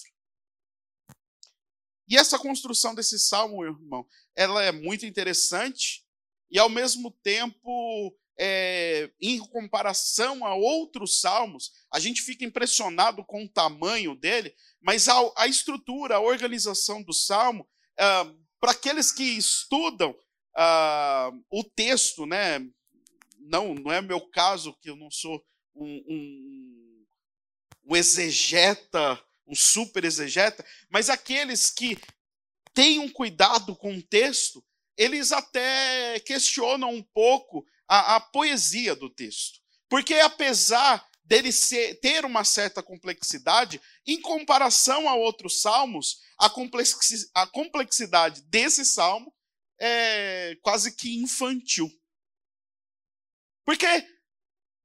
E 2.09 2.17
essa 2.17 2.37
construção 2.37 2.93
desse 2.93 3.17
salmo, 3.17 3.63
irmão, 3.63 4.05
ela 4.37 4.63
é 4.63 4.71
muito 4.71 5.05
interessante 5.05 6.05
e 6.49 6.59
ao 6.59 6.69
mesmo 6.69 7.11
tempo 7.23 8.15
é, 8.39 9.09
em 9.19 9.39
comparação 9.39 10.45
a 10.45 10.53
outros 10.53 11.19
salmos, 11.19 11.71
a 11.91 11.99
gente 11.99 12.21
fica 12.21 12.45
impressionado 12.45 13.25
com 13.25 13.43
o 13.43 13.49
tamanho 13.49 14.15
dele, 14.15 14.53
mas 14.79 15.09
a, 15.09 15.15
a 15.35 15.47
estrutura, 15.47 16.15
a 16.15 16.21
organização 16.21 17.01
do 17.01 17.13
salmo, 17.13 17.67
ah, 17.99 18.31
para 18.59 18.71
aqueles 18.71 19.11
que 19.11 19.23
estudam 19.23 20.15
ah, 20.55 21.31
o 21.49 21.63
texto, 21.63 22.27
né? 22.27 22.59
Não, 23.39 23.73
não 23.73 23.91
é 23.91 24.01
meu 24.01 24.21
caso, 24.21 24.77
que 24.81 24.89
eu 24.89 24.95
não 24.95 25.09
sou 25.09 25.43
um, 25.75 26.03
um, 26.07 27.05
um 27.85 27.95
exegeta, 27.95 29.19
um 29.47 29.55
super 29.55 30.03
exegeta, 30.03 30.63
mas 30.89 31.09
aqueles 31.09 31.69
que 31.71 31.97
têm 32.77 32.99
um 32.99 33.09
cuidado 33.09 33.75
com 33.75 33.97
o 33.97 34.03
texto, 34.03 34.63
eles 34.95 35.31
até 35.31 36.19
questionam 36.19 36.93
um 36.93 37.01
pouco 37.01 37.65
a, 37.87 38.17
a 38.17 38.19
poesia 38.19 38.95
do 38.95 39.09
texto. 39.09 39.59
Porque 39.89 40.13
apesar 40.13 41.03
dele 41.23 41.51
ser, 41.51 41.99
ter 41.99 42.23
uma 42.23 42.43
certa 42.43 42.83
complexidade, 42.83 43.81
em 44.05 44.21
comparação 44.21 45.09
a 45.09 45.15
outros 45.15 45.59
salmos, 45.59 46.19
a, 46.39 46.45
a 47.33 47.47
complexidade 47.47 48.43
desse 48.43 48.85
salmo 48.85 49.33
é 49.81 50.55
quase 50.61 50.95
que 50.95 51.17
infantil. 51.17 51.89
Porque 53.65 53.87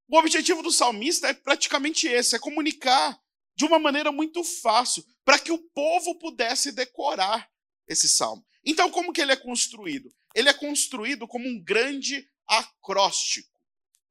o 0.08 0.16
objetivo 0.16 0.62
do 0.62 0.72
salmista 0.72 1.28
é 1.28 1.34
praticamente 1.34 2.08
esse: 2.08 2.36
é 2.36 2.38
comunicar 2.38 3.20
de 3.54 3.66
uma 3.66 3.78
maneira 3.78 4.10
muito 4.10 4.42
fácil, 4.42 5.04
para 5.22 5.38
que 5.38 5.52
o 5.52 5.58
povo 5.58 6.18
pudesse 6.18 6.72
decorar 6.72 7.51
esse 7.92 8.08
salmo. 8.08 8.44
Então, 8.64 8.90
como 8.90 9.12
que 9.12 9.20
ele 9.20 9.32
é 9.32 9.36
construído? 9.36 10.12
Ele 10.34 10.48
é 10.48 10.54
construído 10.54 11.26
como 11.26 11.46
um 11.46 11.62
grande 11.62 12.28
acróstico, 12.46 13.50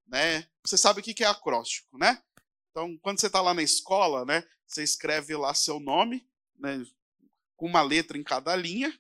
né? 0.08 0.48
Você 0.64 0.78
sabe 0.78 1.00
o 1.00 1.04
que 1.04 1.24
é 1.24 1.28
acróstico, 1.28 1.98
né? 1.98 2.22
Então, 2.70 2.98
quando 3.00 3.20
você 3.20 3.28
está 3.28 3.42
lá 3.42 3.54
na 3.54 3.62
escola, 3.62 4.24
né, 4.26 4.44
você 4.66 4.82
escreve 4.82 5.36
lá 5.36 5.54
seu 5.54 5.80
nome, 5.80 6.26
né, 6.58 6.86
com 7.58 7.66
uma 7.66 7.82
letra 7.82 8.18
em 8.18 8.24
cada 8.24 8.56
linha, 8.56 8.98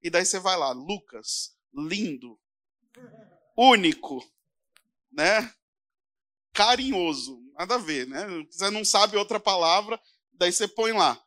e 0.00 0.08
daí 0.08 0.24
você 0.24 0.38
vai 0.38 0.56
lá, 0.56 0.70
Lucas, 0.70 1.56
lindo, 1.74 2.38
único, 3.56 4.24
né? 5.10 5.52
Carinhoso, 6.52 7.40
nada 7.54 7.76
a 7.76 7.78
ver, 7.78 8.06
né? 8.06 8.26
Você 8.50 8.70
não 8.70 8.84
sabe 8.84 9.16
outra 9.16 9.40
palavra, 9.40 10.00
daí 10.32 10.52
você 10.52 10.68
põe 10.68 10.92
lá, 10.92 11.22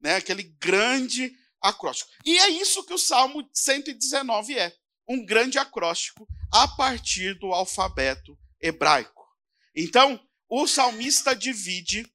né? 0.00 0.16
Aquele 0.16 0.42
grande 0.42 1.36
acróstico. 1.62 2.10
E 2.24 2.38
é 2.38 2.48
isso 2.50 2.84
que 2.84 2.92
o 2.92 2.98
Salmo 2.98 3.48
119 3.52 4.58
é, 4.58 4.74
um 5.08 5.24
grande 5.24 5.58
acróstico 5.58 6.26
a 6.50 6.66
partir 6.66 7.38
do 7.38 7.52
alfabeto 7.52 8.36
hebraico. 8.60 9.26
Então, 9.74 10.20
o 10.48 10.66
salmista 10.66 11.34
divide 11.34 12.06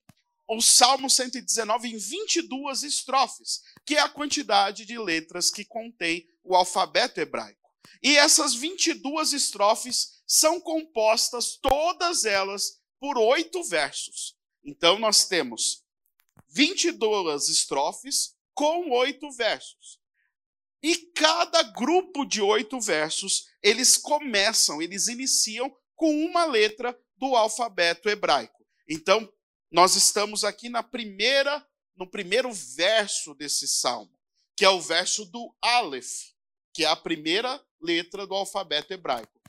o 0.48 0.62
Salmo 0.62 1.10
119 1.10 1.90
em 1.90 1.98
22 1.98 2.84
estrofes, 2.84 3.62
que 3.86 3.96
é 3.96 4.00
a 4.00 4.10
quantidade 4.10 4.86
de 4.86 4.98
letras 4.98 5.50
que 5.50 5.66
contém 5.66 6.28
o 6.44 6.56
alfabeto 6.56 7.20
hebraico. 7.20 7.68
E 8.02 8.16
essas 8.16 8.54
22 8.54 9.34
estrofes 9.34 10.22
são 10.26 10.62
compostas, 10.62 11.58
todas 11.58 12.26
elas, 12.26 12.80
por 13.00 13.18
oito 13.18 13.64
versos. 13.64 14.36
Então, 14.64 15.00
nós 15.00 15.26
temos 15.26 15.84
22 16.50 17.50
estrofes 17.50 18.37
com 18.58 18.90
oito 18.90 19.30
versos. 19.34 20.00
E 20.82 20.98
cada 21.14 21.62
grupo 21.62 22.26
de 22.26 22.42
oito 22.42 22.82
versos, 22.82 23.46
eles 23.62 23.98
começam, 23.98 24.82
eles 24.82 25.08
iniciam 25.08 25.72
com 25.96 26.12
uma 26.26 26.44
letra 26.44 26.98
do 27.16 27.36
alfabeto 27.36 28.10
hebraico. 28.10 28.66
Então, 28.90 29.32
nós 29.72 29.96
estamos 29.96 30.44
aqui 30.44 30.70
na 30.70 30.82
primeira, 30.82 31.64
no 31.96 32.10
primeiro 32.10 32.52
verso 32.52 33.36
desse 33.36 33.68
salmo, 33.68 34.12
que 34.56 34.66
é 34.66 34.70
o 34.70 34.82
verso 34.82 35.24
do 35.26 35.56
Aleph, 35.62 36.32
que 36.74 36.84
é 36.84 36.88
a 36.88 36.96
primeira 36.96 37.64
letra 37.80 38.26
do 38.26 38.34
alfabeto 38.34 38.92
hebraico. 38.92 39.40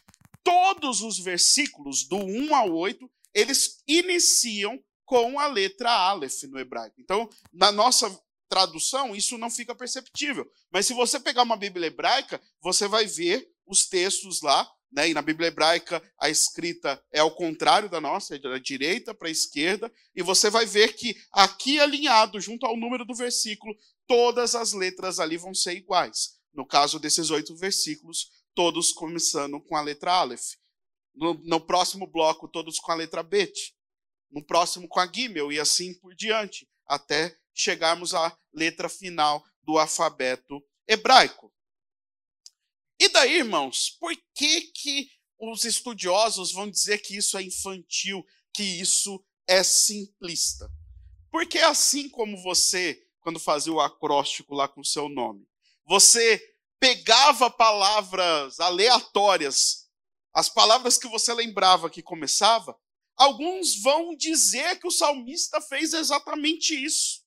Todos 0.44 1.00
os 1.00 1.18
versículos 1.18 2.06
do 2.06 2.16
1 2.16 2.54
ao 2.54 2.74
8, 2.74 3.10
eles 3.32 3.82
iniciam 3.86 4.78
com 5.06 5.40
a 5.40 5.46
letra 5.46 5.90
Aleph 5.90 6.42
no 6.42 6.58
hebraico. 6.58 7.00
Então, 7.00 7.28
na 7.50 7.72
nossa 7.72 8.08
tradução, 8.48 9.14
isso 9.14 9.38
não 9.38 9.50
fica 9.50 9.74
perceptível. 9.74 10.50
Mas 10.70 10.86
se 10.86 10.94
você 10.94 11.20
pegar 11.20 11.42
uma 11.42 11.56
Bíblia 11.56 11.88
hebraica, 11.88 12.40
você 12.60 12.88
vai 12.88 13.06
ver 13.06 13.48
os 13.66 13.86
textos 13.86 14.40
lá, 14.40 14.68
né? 14.90 15.08
E 15.08 15.14
na 15.14 15.22
Bíblia 15.22 15.48
hebraica 15.48 16.02
a 16.18 16.30
escrita 16.30 17.02
é 17.12 17.20
ao 17.20 17.34
contrário 17.34 17.88
da 17.88 18.00
nossa, 18.00 18.36
é 18.36 18.38
da 18.38 18.58
direita 18.58 19.14
para 19.14 19.28
a 19.28 19.30
esquerda, 19.30 19.92
e 20.14 20.22
você 20.22 20.48
vai 20.48 20.64
ver 20.64 20.94
que 20.94 21.14
aqui 21.32 21.78
alinhado, 21.78 22.40
junto 22.40 22.64
ao 22.64 22.76
número 22.76 23.04
do 23.04 23.14
versículo, 23.14 23.74
todas 24.06 24.54
as 24.54 24.72
letras 24.72 25.20
ali 25.20 25.36
vão 25.36 25.54
ser 25.54 25.76
iguais. 25.76 26.38
No 26.52 26.66
caso 26.66 26.98
desses 26.98 27.30
oito 27.30 27.54
versículos, 27.54 28.30
todos 28.54 28.92
começando 28.92 29.60
com 29.60 29.76
a 29.76 29.82
letra 29.82 30.12
Aleph. 30.12 30.54
No, 31.14 31.34
no 31.44 31.60
próximo 31.60 32.06
bloco, 32.06 32.48
todos 32.48 32.78
com 32.78 32.90
a 32.90 32.94
letra 32.94 33.22
Bet. 33.22 33.74
No 34.30 34.44
próximo, 34.44 34.88
com 34.88 35.00
a 35.00 35.10
Gimel, 35.10 35.52
e 35.52 35.58
assim 35.58 35.94
por 35.94 36.14
diante, 36.14 36.68
até 36.88 37.36
chegarmos 37.54 38.14
à 38.14 38.36
letra 38.52 38.88
final 38.88 39.44
do 39.62 39.78
alfabeto 39.78 40.64
hebraico. 40.86 41.52
E 42.98 43.08
daí, 43.08 43.36
irmãos, 43.36 43.90
por 44.00 44.12
que, 44.34 44.62
que 44.72 45.10
os 45.38 45.64
estudiosos 45.64 46.52
vão 46.52 46.68
dizer 46.68 46.98
que 46.98 47.16
isso 47.16 47.36
é 47.38 47.42
infantil, 47.42 48.26
que 48.52 48.62
isso 48.62 49.24
é 49.46 49.62
simplista? 49.62 50.68
Porque 51.30 51.58
assim 51.58 52.08
como 52.08 52.42
você, 52.42 53.06
quando 53.20 53.38
fazia 53.38 53.72
o 53.72 53.80
acróstico 53.80 54.54
lá 54.54 54.66
com 54.66 54.80
o 54.80 54.84
seu 54.84 55.08
nome, 55.08 55.46
você 55.84 56.42
pegava 56.80 57.50
palavras 57.50 58.58
aleatórias, 58.60 59.88
as 60.32 60.48
palavras 60.48 60.96
que 60.96 61.08
você 61.08 61.32
lembrava 61.34 61.90
que 61.90 62.02
começava, 62.02 62.76
alguns 63.18 63.82
vão 63.82 64.14
dizer 64.16 64.78
que 64.78 64.86
o 64.86 64.92
salmista 64.92 65.60
fez 65.60 65.92
exatamente 65.92 66.72
isso. 66.74 67.22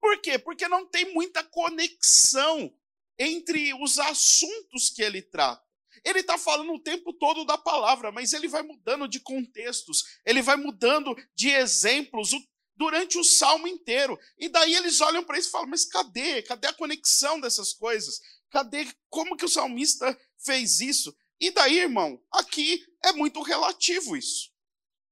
Por 0.00 0.20
quê? 0.20 0.38
Porque 0.38 0.66
não 0.66 0.86
tem 0.86 1.14
muita 1.14 1.44
conexão 1.44 2.74
entre 3.18 3.72
os 3.74 3.98
assuntos 3.98 4.90
que 4.90 5.02
ele 5.02 5.22
trata. 5.22 5.62
Ele 6.04 6.20
está 6.20 6.38
falando 6.38 6.72
o 6.72 6.82
tempo 6.82 7.12
todo 7.12 7.44
da 7.44 7.58
palavra, 7.58 8.10
mas 8.10 8.32
ele 8.32 8.48
vai 8.48 8.62
mudando 8.62 9.06
de 9.06 9.20
contextos, 9.20 10.02
ele 10.24 10.40
vai 10.40 10.56
mudando 10.56 11.14
de 11.34 11.50
exemplos 11.50 12.30
durante 12.74 13.18
o 13.18 13.24
salmo 13.24 13.68
inteiro. 13.68 14.18
E 14.38 14.48
daí 14.48 14.74
eles 14.74 15.00
olham 15.02 15.22
para 15.22 15.38
isso 15.38 15.48
e 15.48 15.52
falam: 15.52 15.68
mas 15.68 15.84
cadê? 15.84 16.42
Cadê 16.42 16.68
a 16.68 16.72
conexão 16.72 17.38
dessas 17.38 17.74
coisas? 17.74 18.18
Cadê? 18.50 18.86
Como 19.10 19.36
que 19.36 19.44
o 19.44 19.48
salmista 19.48 20.18
fez 20.38 20.80
isso? 20.80 21.14
E 21.38 21.50
daí, 21.50 21.78
irmão, 21.78 22.22
aqui 22.32 22.82
é 23.04 23.12
muito 23.12 23.42
relativo 23.42 24.16
isso. 24.16 24.50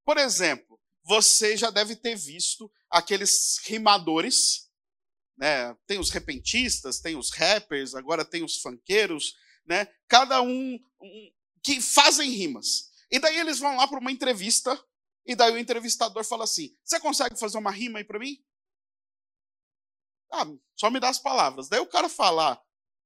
Por 0.08 0.16
exemplo, 0.16 0.80
você 1.04 1.54
já 1.54 1.68
deve 1.68 1.94
ter 1.94 2.16
visto 2.16 2.72
aqueles 2.88 3.58
rimadores 3.66 4.66
né? 5.36 5.76
Tem 5.86 5.98
os 5.98 6.08
repentistas, 6.08 6.98
tem 6.98 7.14
os 7.14 7.30
rappers, 7.30 7.94
agora 7.94 8.24
tem 8.24 8.42
os 8.42 8.56
funkeiros, 8.56 9.36
né? 9.66 9.86
Cada 10.08 10.40
um, 10.40 10.80
um 10.98 11.32
que 11.62 11.78
fazem 11.78 12.30
rimas. 12.30 12.90
E 13.10 13.18
daí 13.18 13.38
eles 13.38 13.58
vão 13.58 13.76
lá 13.76 13.86
para 13.86 13.98
uma 14.00 14.10
entrevista 14.10 14.82
e 15.26 15.36
daí 15.36 15.52
o 15.52 15.58
entrevistador 15.58 16.24
fala 16.24 16.44
assim: 16.44 16.74
"Você 16.82 16.98
consegue 16.98 17.38
fazer 17.38 17.58
uma 17.58 17.70
rima 17.70 17.98
aí 17.98 18.04
para 18.04 18.18
mim?" 18.18 18.42
Ah, 20.32 20.46
só 20.74 20.90
me 20.90 20.98
dá 20.98 21.10
as 21.10 21.18
palavras. 21.18 21.68
Daí 21.68 21.80
o 21.80 21.86
cara 21.86 22.08
fala: 22.08 22.58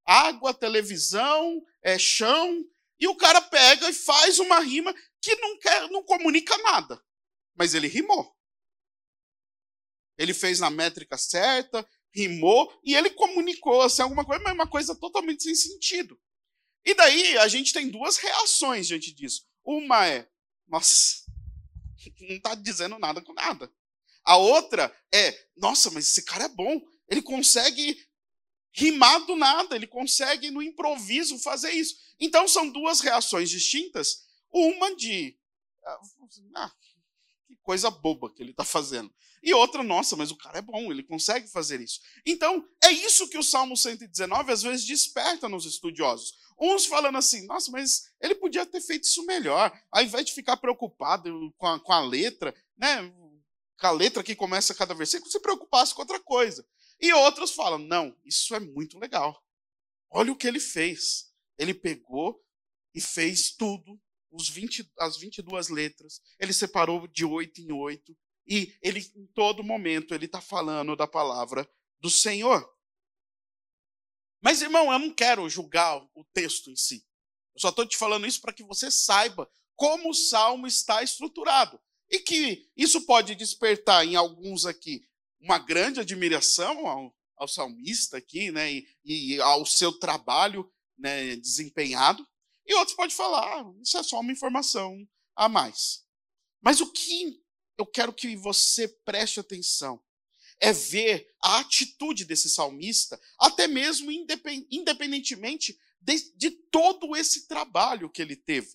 água, 0.07 0.55
televisão, 0.55 1.67
é 1.83 1.99
chão, 1.99 2.65
e 3.03 3.09
o 3.09 3.17
cara 3.17 3.41
pega 3.41 3.91
e 3.91 3.93
faz 3.93 4.39
uma 4.39 4.61
rima 4.61 4.95
que 5.23 5.37
não 5.37 5.59
quer, 5.59 5.89
não 5.89 6.03
comunica 6.03 6.59
nada, 6.59 7.03
mas 7.55 7.75
ele 7.75 7.87
rimou. 7.87 8.37
Ele 10.19 10.35
fez 10.35 10.59
na 10.59 10.69
métrica 10.69 11.17
certa, 11.17 11.89
rimou 12.13 12.79
e 12.85 12.95
ele 12.95 13.11
comunicou 13.11 13.81
assim, 13.83 14.03
alguma 14.03 14.25
coisa, 14.25 14.43
mas 14.43 14.53
uma 14.53 14.69
coisa 14.69 14.95
totalmente 14.95 15.45
sem 15.45 15.55
sentido. 15.55 16.21
E 16.85 16.93
daí 16.95 17.39
a 17.39 17.47
gente 17.47 17.73
tem 17.73 17.89
duas 17.89 18.17
reações 18.17 18.89
diante 18.89 19.15
disso. 19.15 19.47
Uma 19.65 20.07
é, 20.07 20.29
nossa, 20.67 21.23
não 22.21 22.37
está 22.37 22.55
dizendo 22.57 22.99
nada 22.99 23.23
com 23.23 23.33
nada. 23.33 23.73
A 24.25 24.37
outra 24.37 24.95
é, 25.13 25.47
nossa, 25.57 25.91
mas 25.91 26.09
esse 26.09 26.25
cara 26.25 26.45
é 26.45 26.49
bom. 26.49 26.81
Ele 27.09 27.23
consegue 27.23 27.97
rimar 28.73 29.25
do 29.27 29.37
nada, 29.37 29.77
ele 29.77 29.87
consegue 29.87 30.51
no 30.51 30.63
improviso 30.63 31.39
fazer 31.39 31.71
isso. 31.73 31.97
Então 32.19 32.49
são 32.49 32.69
duas 32.69 33.01
reações 33.01 33.51
distintas. 33.51 34.25
Uma 34.53 34.95
de, 34.95 35.37
ah, 36.55 36.73
que 37.47 37.57
coisa 37.63 37.91
boba 37.91 38.33
que 38.33 38.43
ele 38.43 38.51
está 38.51 38.65
fazendo. 38.65 39.13
E 39.43 39.53
outra, 39.53 39.83
nossa, 39.83 40.15
mas 40.15 40.31
o 40.31 40.37
cara 40.37 40.59
é 40.59 40.63
bom, 40.63 40.93
ele 40.93 41.03
consegue 41.03 41.49
fazer 41.49 41.81
isso. 41.81 42.01
Então, 42.25 42.65
é 42.83 42.91
isso 42.91 43.29
que 43.29 43.37
o 43.37 43.43
Salmo 43.43 43.77
119 43.77 44.53
às 44.53 44.63
vezes 44.63 44.87
desperta 44.87 45.49
nos 45.49 45.67
estudiosos. 45.67 46.35
Uns 46.61 46.87
falando 46.87 47.19
assim, 47.19 47.45
nossa, 47.47 47.71
mas 47.73 48.09
ele 48.21 48.37
podia 48.37 48.65
ter 48.65 48.81
feito 48.81 49.05
isso 49.05 49.27
melhor, 49.27 49.77
ao 49.91 50.03
invés 50.03 50.27
de 50.27 50.33
ficar 50.33 50.57
preocupado 50.59 51.53
com 51.59 51.67
a, 51.67 51.81
com 51.81 51.93
a 51.93 52.01
letra, 52.01 52.55
né? 52.77 53.13
Com 53.81 53.87
a 53.89 53.91
letra 53.91 54.23
que 54.23 54.37
começa 54.37 54.75
cada 54.75 54.95
versículo, 54.95 55.31
se 55.31 55.41
preocupasse 55.41 55.93
com 55.93 56.03
outra 56.03 56.21
coisa. 56.21 56.65
E 57.01 57.13
outros 57.13 57.51
falam, 57.51 57.79
não, 57.81 58.17
isso 58.25 58.55
é 58.55 58.61
muito 58.61 58.97
legal. 58.97 59.45
Olha 60.09 60.31
o 60.31 60.37
que 60.37 60.47
ele 60.47 60.61
fez. 60.61 61.33
Ele 61.59 61.75
pegou 61.75 62.41
e 62.95 63.01
fez 63.01 63.51
tudo, 63.51 64.01
os 64.33 64.49
20, 64.49 64.91
as 64.99 65.17
22 65.17 65.69
letras, 65.69 66.21
ele 66.39 66.53
separou 66.53 67.07
de 67.07 67.25
oito 67.25 67.61
em 67.61 67.71
oito, 67.71 68.17
e 68.47 68.77
ele, 68.83 69.01
em 69.15 69.27
todo 69.29 69.63
momento, 69.63 70.15
ele 70.15 70.25
está 70.25 70.41
falando 70.41 70.97
da 70.97 71.07
palavra 71.07 71.69
do 72.01 72.11
Senhor. 72.11 72.69
Mas, 74.41 74.61
irmão, 74.61 74.93
eu 74.93 74.99
não 74.99 75.15
quero 75.15 75.49
julgar 75.49 76.05
o 76.15 76.25
texto 76.33 76.71
em 76.71 76.77
si. 76.77 77.07
Eu 77.55 77.61
só 77.61 77.69
estou 77.69 77.87
te 77.87 77.97
falando 77.97 78.27
isso 78.27 78.41
para 78.41 78.53
que 78.53 78.65
você 78.65 78.91
saiba 78.91 79.49
como 79.77 80.11
o 80.11 80.15
salmo 80.15 80.67
está 80.67 81.03
estruturado. 81.03 81.81
E 82.11 82.19
que 82.19 82.69
isso 82.77 83.07
pode 83.07 83.35
despertar 83.35 84.05
em 84.05 84.17
alguns 84.17 84.67
aqui 84.67 85.07
uma 85.41 85.59
grande 85.59 86.01
admiração 86.01 86.87
ao, 86.87 87.15
ao 87.37 87.49
salmista 87.49 88.19
aqui, 88.19 88.51
né? 88.51 88.73
E, 88.73 88.87
e, 89.05 89.41
ao 89.41 89.65
seu 89.65 89.93
trabalho 89.93 90.71
né, 90.99 91.37
desempenhado. 91.37 92.27
E 92.73 92.75
outros 92.75 92.97
podem 92.97 93.15
falar, 93.15 93.61
ah, 93.61 93.75
isso 93.83 93.99
é 93.99 94.03
só 94.03 94.19
uma 94.19 94.33
informação 94.33 95.07
a 95.37 95.47
mais. 95.47 96.07
Mas 96.59 96.81
o 96.81 96.91
que 96.91 97.39
eu 97.77 97.85
quero 97.85 98.15
que 98.15 98.35
você 98.35 98.89
preste 99.05 99.39
atenção 99.39 100.03
é 100.59 100.73
ver 100.73 101.31
a 101.43 101.59
atitude 101.59 102.25
desse 102.25 102.49
salmista, 102.49 103.21
até 103.39 103.69
mesmo 103.69 104.11
independentemente 104.11 105.79
de, 106.01 106.35
de 106.35 106.51
todo 106.51 107.15
esse 107.15 107.47
trabalho 107.47 108.09
que 108.09 108.23
ele 108.23 108.37
teve. 108.37 108.75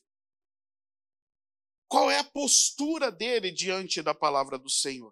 Qual 1.87 2.11
é 2.11 2.19
a 2.19 2.23
postura 2.23 3.11
dele 3.11 3.49
diante 3.49 4.03
da 4.03 4.13
palavra 4.13 4.59
do 4.59 4.69
Senhor? 4.69 5.11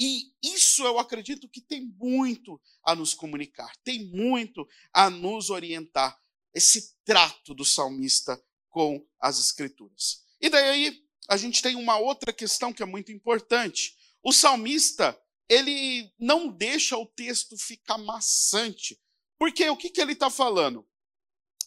E 0.00 0.32
isso 0.42 0.82
eu 0.82 0.98
acredito 0.98 1.46
que 1.46 1.60
tem 1.60 1.84
muito 1.98 2.58
a 2.82 2.94
nos 2.94 3.12
comunicar, 3.12 3.76
tem 3.84 4.06
muito 4.06 4.66
a 4.94 5.10
nos 5.10 5.50
orientar, 5.50 6.18
esse 6.54 6.94
trato 7.04 7.54
do 7.54 7.64
salmista 7.64 8.40
com 8.70 9.04
as 9.20 9.38
Escrituras. 9.38 10.22
E 10.40 10.48
daí 10.48 11.04
a 11.28 11.36
gente 11.36 11.62
tem 11.62 11.76
uma 11.76 11.98
outra 11.98 12.32
questão 12.32 12.72
que 12.72 12.82
é 12.82 12.86
muito 12.86 13.10
importante. 13.12 13.96
O 14.22 14.32
salmista, 14.32 15.18
ele 15.48 16.12
não 16.18 16.48
deixa 16.48 16.96
o 16.96 17.06
texto 17.06 17.56
ficar 17.56 17.98
maçante. 17.98 19.00
Porque 19.38 19.68
o 19.68 19.76
que, 19.76 19.90
que 19.90 20.00
ele 20.00 20.12
está 20.12 20.30
falando? 20.30 20.86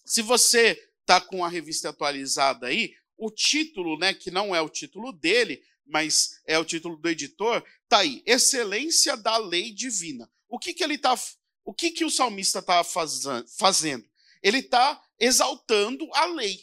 Se 0.06 0.22
você 0.22 0.92
está 1.02 1.20
com 1.20 1.44
a 1.44 1.50
revista 1.50 1.90
atualizada 1.90 2.68
aí, 2.68 2.96
o 3.18 3.32
título, 3.32 3.98
né, 3.98 4.14
que 4.14 4.30
não 4.30 4.56
é 4.56 4.62
o 4.62 4.70
título 4.70 5.12
dele, 5.12 5.64
mas 5.86 6.40
é 6.46 6.58
o 6.60 6.66
título 6.66 6.98
do 6.98 7.10
editor, 7.10 7.64
tá 7.88 8.00
aí: 8.00 8.22
Excelência 8.26 9.18
da 9.18 9.38
Lei 9.38 9.72
Divina. 9.72 10.30
O 10.48 10.60
que, 10.60 10.74
que 10.74 10.84
ele 10.84 10.98
tá, 10.98 11.18
o 11.66 11.74
que, 11.74 11.92
que 11.92 12.06
o 12.06 12.12
salmista 12.12 12.60
está 12.60 12.84
fazendo? 12.84 14.07
Ele 14.42 14.60
está 14.60 15.02
exaltando 15.20 16.08
a 16.14 16.26
lei. 16.26 16.62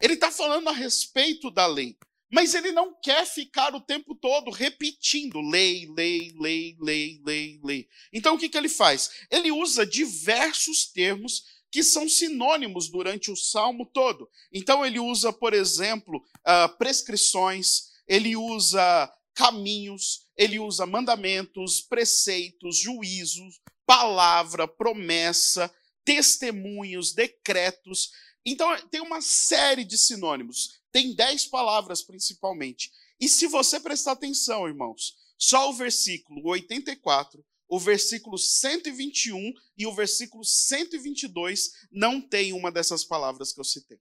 Ele 0.00 0.14
está 0.14 0.30
falando 0.30 0.68
a 0.68 0.72
respeito 0.72 1.50
da 1.50 1.66
lei. 1.66 1.96
Mas 2.30 2.52
ele 2.52 2.72
não 2.72 2.92
quer 3.00 3.24
ficar 3.26 3.74
o 3.74 3.80
tempo 3.80 4.14
todo 4.14 4.50
repetindo 4.50 5.40
lei, 5.40 5.86
lei, 5.94 6.32
lei, 6.36 6.76
lei, 6.80 7.20
lei, 7.24 7.60
lei. 7.62 7.88
Então 8.12 8.34
o 8.34 8.38
que, 8.38 8.48
que 8.48 8.58
ele 8.58 8.68
faz? 8.68 9.08
Ele 9.30 9.52
usa 9.52 9.86
diversos 9.86 10.86
termos 10.86 11.44
que 11.70 11.82
são 11.82 12.08
sinônimos 12.08 12.88
durante 12.88 13.30
o 13.30 13.36
salmo 13.36 13.86
todo. 13.86 14.28
Então 14.52 14.84
ele 14.84 14.98
usa, 14.98 15.32
por 15.32 15.54
exemplo, 15.54 16.18
uh, 16.18 16.76
prescrições, 16.76 17.92
ele 18.06 18.36
usa 18.36 19.12
caminhos, 19.34 20.26
ele 20.36 20.58
usa 20.58 20.86
mandamentos, 20.86 21.82
preceitos, 21.82 22.78
juízos, 22.78 23.60
palavra, 23.86 24.66
promessa, 24.66 25.72
testemunhos, 26.04 27.12
decretos. 27.12 28.10
Então, 28.44 28.76
tem 28.88 29.00
uma 29.00 29.20
série 29.20 29.84
de 29.84 29.96
sinônimos. 29.96 30.80
Tem 30.92 31.14
dez 31.14 31.46
palavras, 31.46 32.02
principalmente. 32.02 32.92
E 33.20 33.28
se 33.28 33.46
você 33.46 33.80
prestar 33.80 34.12
atenção, 34.12 34.68
irmãos, 34.68 35.16
só 35.38 35.70
o 35.70 35.74
versículo 35.74 36.48
84, 36.48 37.44
o 37.68 37.78
versículo 37.78 38.38
121 38.38 39.52
e 39.76 39.86
o 39.86 39.94
versículo 39.94 40.44
122 40.44 41.72
não 41.90 42.20
tem 42.20 42.52
uma 42.52 42.70
dessas 42.70 43.04
palavras 43.04 43.52
que 43.52 43.60
eu 43.60 43.64
citei. 43.64 43.98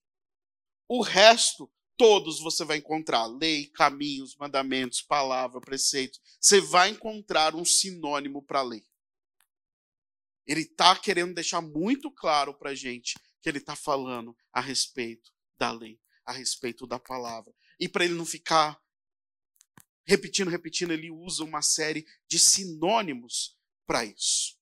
O 0.87 1.01
resto, 1.01 1.71
todos 1.97 2.39
você 2.39 2.65
vai 2.65 2.77
encontrar 2.77 3.25
lei, 3.25 3.67
caminhos, 3.67 4.35
mandamentos, 4.35 5.01
palavra, 5.01 5.61
preceitos. 5.61 6.19
Você 6.39 6.59
vai 6.59 6.89
encontrar 6.89 7.55
um 7.55 7.65
sinônimo 7.65 8.43
para 8.43 8.61
lei. 8.61 8.85
Ele 10.45 10.61
está 10.61 10.95
querendo 10.95 11.33
deixar 11.33 11.61
muito 11.61 12.11
claro 12.11 12.53
para 12.53 12.71
a 12.71 12.75
gente 12.75 13.17
que 13.41 13.49
ele 13.49 13.57
está 13.57 13.75
falando 13.75 14.35
a 14.51 14.61
respeito 14.61 15.31
da 15.57 15.71
lei, 15.71 15.99
a 16.25 16.31
respeito 16.31 16.85
da 16.87 16.99
palavra. 16.99 17.53
E 17.79 17.87
para 17.87 18.05
ele 18.05 18.13
não 18.13 18.25
ficar 18.25 18.79
repetindo, 20.05 20.49
repetindo, 20.49 20.91
ele 20.91 21.09
usa 21.09 21.43
uma 21.43 21.61
série 21.61 22.05
de 22.27 22.37
sinônimos 22.37 23.57
para 23.85 24.05
isso. 24.05 24.57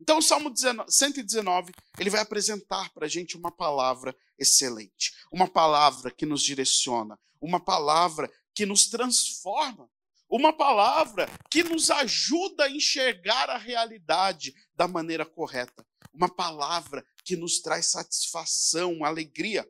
Então, 0.00 0.18
o 0.18 0.22
Salmo 0.22 0.50
119, 0.88 1.72
ele 1.98 2.08
vai 2.08 2.20
apresentar 2.20 2.90
para 2.92 3.04
a 3.04 3.08
gente 3.08 3.36
uma 3.36 3.52
palavra 3.52 4.16
excelente, 4.38 5.12
uma 5.30 5.46
palavra 5.46 6.10
que 6.10 6.24
nos 6.24 6.42
direciona, 6.42 7.18
uma 7.40 7.60
palavra 7.62 8.30
que 8.54 8.64
nos 8.64 8.88
transforma, 8.88 9.90
uma 10.30 10.52
palavra 10.52 11.28
que 11.50 11.64
nos 11.64 11.90
ajuda 11.90 12.64
a 12.64 12.70
enxergar 12.70 13.50
a 13.50 13.58
realidade 13.58 14.54
da 14.76 14.86
maneira 14.86 15.26
correta, 15.26 15.84
uma 16.14 16.28
palavra 16.28 17.04
que 17.24 17.36
nos 17.36 17.60
traz 17.60 17.86
satisfação, 17.86 19.04
alegria. 19.04 19.68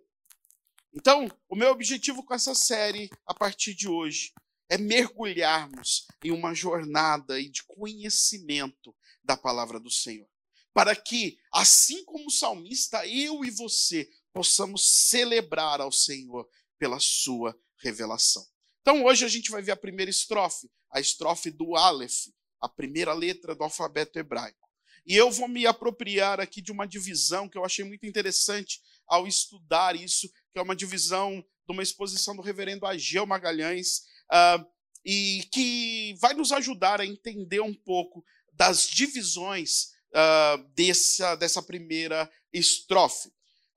Então, 0.92 1.28
o 1.48 1.56
meu 1.56 1.70
objetivo 1.70 2.22
com 2.22 2.34
essa 2.34 2.54
série, 2.54 3.08
a 3.26 3.32
partir 3.32 3.74
de 3.74 3.88
hoje, 3.88 4.32
é 4.68 4.76
mergulharmos 4.76 6.06
em 6.22 6.30
uma 6.30 6.54
jornada 6.54 7.42
de 7.42 7.64
conhecimento 7.64 8.94
da 9.24 9.36
palavra 9.36 9.80
do 9.80 9.90
Senhor. 9.90 10.28
Para 10.74 10.94
que, 10.94 11.38
assim 11.52 12.04
como 12.04 12.26
o 12.26 12.30
salmista, 12.30 13.06
eu 13.06 13.44
e 13.44 13.50
você 13.50 14.08
possamos 14.32 15.08
celebrar 15.08 15.80
ao 15.80 15.90
Senhor 15.90 16.48
pela 16.78 17.00
sua 17.00 17.58
revelação. 17.78 18.46
Então 18.80 19.04
hoje 19.04 19.24
a 19.24 19.28
gente 19.28 19.50
vai 19.50 19.62
ver 19.62 19.72
a 19.72 19.76
primeira 19.76 20.10
estrofe, 20.10 20.70
a 20.90 21.00
estrofe 21.00 21.50
do 21.50 21.76
Aleph, 21.76 22.28
a 22.60 22.68
primeira 22.68 23.12
letra 23.12 23.54
do 23.54 23.64
alfabeto 23.64 24.18
hebraico. 24.18 24.68
E 25.06 25.16
eu 25.16 25.30
vou 25.30 25.48
me 25.48 25.66
apropriar 25.66 26.40
aqui 26.40 26.60
de 26.60 26.72
uma 26.72 26.86
divisão 26.86 27.48
que 27.48 27.56
eu 27.56 27.64
achei 27.64 27.84
muito 27.84 28.06
interessante 28.06 28.80
ao 29.06 29.26
estudar 29.26 29.96
isso, 29.96 30.28
que 30.52 30.58
é 30.58 30.62
uma 30.62 30.76
divisão 30.76 31.42
de 31.66 31.72
uma 31.72 31.82
exposição 31.82 32.36
do 32.36 32.42
reverendo 32.42 32.86
Ageu 32.86 33.26
Magalhães, 33.26 34.02
uh, 34.32 34.64
e 35.04 35.48
que 35.52 36.14
vai 36.20 36.34
nos 36.34 36.52
ajudar 36.52 37.00
a 37.00 37.06
entender 37.06 37.60
um 37.60 37.74
pouco 37.74 38.24
das 38.52 38.86
divisões 38.88 39.92
uh, 40.14 40.62
dessa, 40.74 41.34
dessa 41.36 41.62
primeira 41.62 42.30
estrofe. 42.52 43.30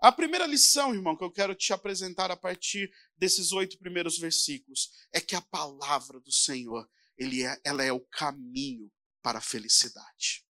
A 0.03 0.11
primeira 0.11 0.45
lição, 0.45 0.93
irmão, 0.93 1.15
que 1.15 1.23
eu 1.23 1.31
quero 1.31 1.55
te 1.55 1.71
apresentar 1.71 2.29
a 2.29 2.35
partir 2.35 2.93
desses 3.15 3.53
oito 3.53 3.79
primeiros 3.79 4.17
versículos 4.17 4.91
é 5.13 5.21
que 5.21 5.33
a 5.33 5.41
palavra 5.41 6.19
do 6.19 6.29
Senhor, 6.29 6.85
é, 7.17 7.61
ela 7.63 7.81
é 7.81 7.93
o 7.93 8.01
caminho 8.01 8.91
para 9.21 9.39
a 9.39 9.41
felicidade. 9.41 10.45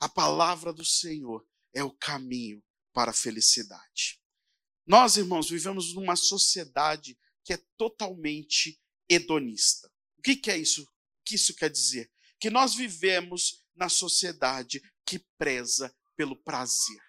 A 0.00 0.08
palavra 0.08 0.72
do 0.72 0.84
Senhor 0.84 1.44
é 1.74 1.82
o 1.82 1.90
caminho 1.90 2.62
para 2.92 3.10
a 3.10 3.14
felicidade. 3.14 4.22
Nós, 4.86 5.16
irmãos, 5.16 5.50
vivemos 5.50 5.92
numa 5.92 6.14
sociedade 6.14 7.18
que 7.42 7.54
é 7.54 7.60
totalmente 7.76 8.80
hedonista. 9.08 9.92
O 10.20 10.22
que, 10.22 10.36
que 10.36 10.52
é 10.52 10.56
isso? 10.56 10.84
O 10.84 10.88
que 11.24 11.34
isso 11.34 11.52
quer 11.56 11.68
dizer? 11.68 12.08
Que 12.38 12.48
nós 12.48 12.76
vivemos 12.76 13.60
na 13.74 13.88
sociedade 13.88 14.80
que 15.04 15.18
preza 15.36 15.92
pelo 16.14 16.36
prazer. 16.36 17.07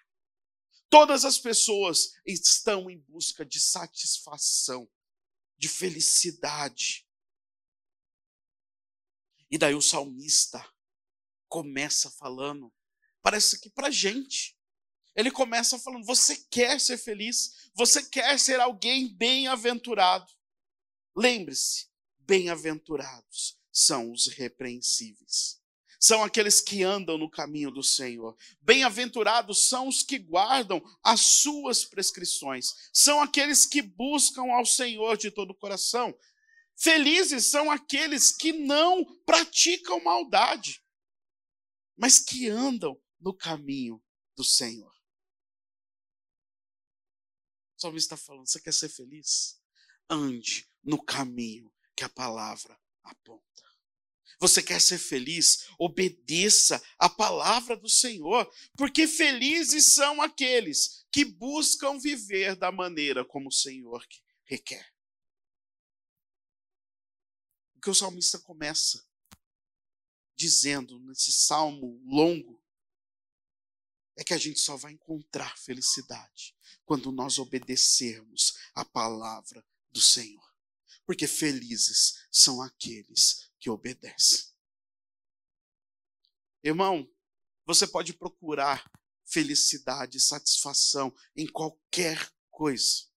Todas 0.90 1.24
as 1.24 1.38
pessoas 1.38 2.14
estão 2.26 2.90
em 2.90 2.98
busca 2.98 3.46
de 3.46 3.60
satisfação, 3.60 4.90
de 5.56 5.68
felicidade. 5.68 7.08
E 9.48 9.56
daí 9.56 9.74
o 9.74 9.80
salmista 9.80 10.68
começa 11.48 12.10
falando, 12.10 12.72
parece 13.22 13.60
que 13.60 13.70
para 13.70 13.90
gente. 13.90 14.58
Ele 15.14 15.30
começa 15.30 15.78
falando: 15.78 16.04
você 16.04 16.36
quer 16.36 16.80
ser 16.80 16.98
feliz, 16.98 17.70
você 17.74 18.02
quer 18.02 18.38
ser 18.38 18.58
alguém 18.58 19.14
bem-aventurado. 19.14 20.32
Lembre-se, 21.16 21.88
bem-aventurados 22.18 23.58
são 23.72 24.10
os 24.10 24.26
repreensíveis. 24.26 25.59
São 26.02 26.24
aqueles 26.24 26.62
que 26.62 26.82
andam 26.82 27.18
no 27.18 27.30
caminho 27.30 27.70
do 27.70 27.82
Senhor. 27.82 28.34
Bem-aventurados 28.62 29.68
são 29.68 29.86
os 29.86 30.02
que 30.02 30.18
guardam 30.18 30.82
as 31.02 31.20
suas 31.20 31.84
prescrições. 31.84 32.88
São 32.90 33.20
aqueles 33.20 33.66
que 33.66 33.82
buscam 33.82 34.50
ao 34.50 34.64
Senhor 34.64 35.18
de 35.18 35.30
todo 35.30 35.50
o 35.50 35.54
coração. 35.54 36.18
Felizes 36.74 37.50
são 37.50 37.70
aqueles 37.70 38.32
que 38.32 38.50
não 38.50 39.04
praticam 39.26 40.02
maldade, 40.02 40.82
mas 41.94 42.18
que 42.18 42.48
andam 42.48 42.98
no 43.20 43.34
caminho 43.34 44.02
do 44.34 44.42
Senhor. 44.42 44.94
O 47.76 47.80
salmista 47.80 48.14
está 48.14 48.26
falando: 48.26 48.48
você 48.48 48.58
quer 48.58 48.72
ser 48.72 48.88
feliz? 48.88 49.60
Ande 50.08 50.66
no 50.82 51.02
caminho 51.02 51.70
que 51.94 52.04
a 52.04 52.08
palavra 52.08 52.80
aponta. 53.04 53.69
Você 54.38 54.62
quer 54.62 54.80
ser 54.80 54.98
feliz? 54.98 55.66
Obedeça 55.78 56.82
a 56.98 57.08
palavra 57.08 57.76
do 57.76 57.88
Senhor, 57.88 58.50
porque 58.76 59.06
felizes 59.06 59.86
são 59.86 60.22
aqueles 60.22 61.04
que 61.12 61.24
buscam 61.24 61.98
viver 61.98 62.56
da 62.56 62.70
maneira 62.70 63.24
como 63.24 63.48
o 63.48 63.52
Senhor 63.52 64.06
requer. 64.44 64.86
O 67.74 67.80
que 67.80 67.90
o 67.90 67.94
salmista 67.94 68.38
começa 68.38 69.04
dizendo 70.36 70.98
nesse 71.00 71.32
salmo 71.32 72.00
longo 72.06 72.60
é 74.16 74.24
que 74.24 74.34
a 74.34 74.38
gente 74.38 74.60
só 74.60 74.76
vai 74.76 74.92
encontrar 74.92 75.56
felicidade 75.58 76.54
quando 76.84 77.12
nós 77.12 77.38
obedecermos 77.38 78.54
a 78.74 78.84
palavra 78.84 79.64
do 79.90 80.00
Senhor. 80.00 80.44
Porque 81.06 81.26
felizes 81.26 82.26
são 82.30 82.62
aqueles 82.62 83.49
que 83.60 83.70
obedecem. 83.70 84.50
Irmão, 86.64 87.08
você 87.66 87.86
pode 87.86 88.12
procurar 88.12 88.90
felicidade 89.24 90.18
satisfação 90.18 91.14
em 91.36 91.46
qualquer 91.46 92.30
coisa. 92.50 93.08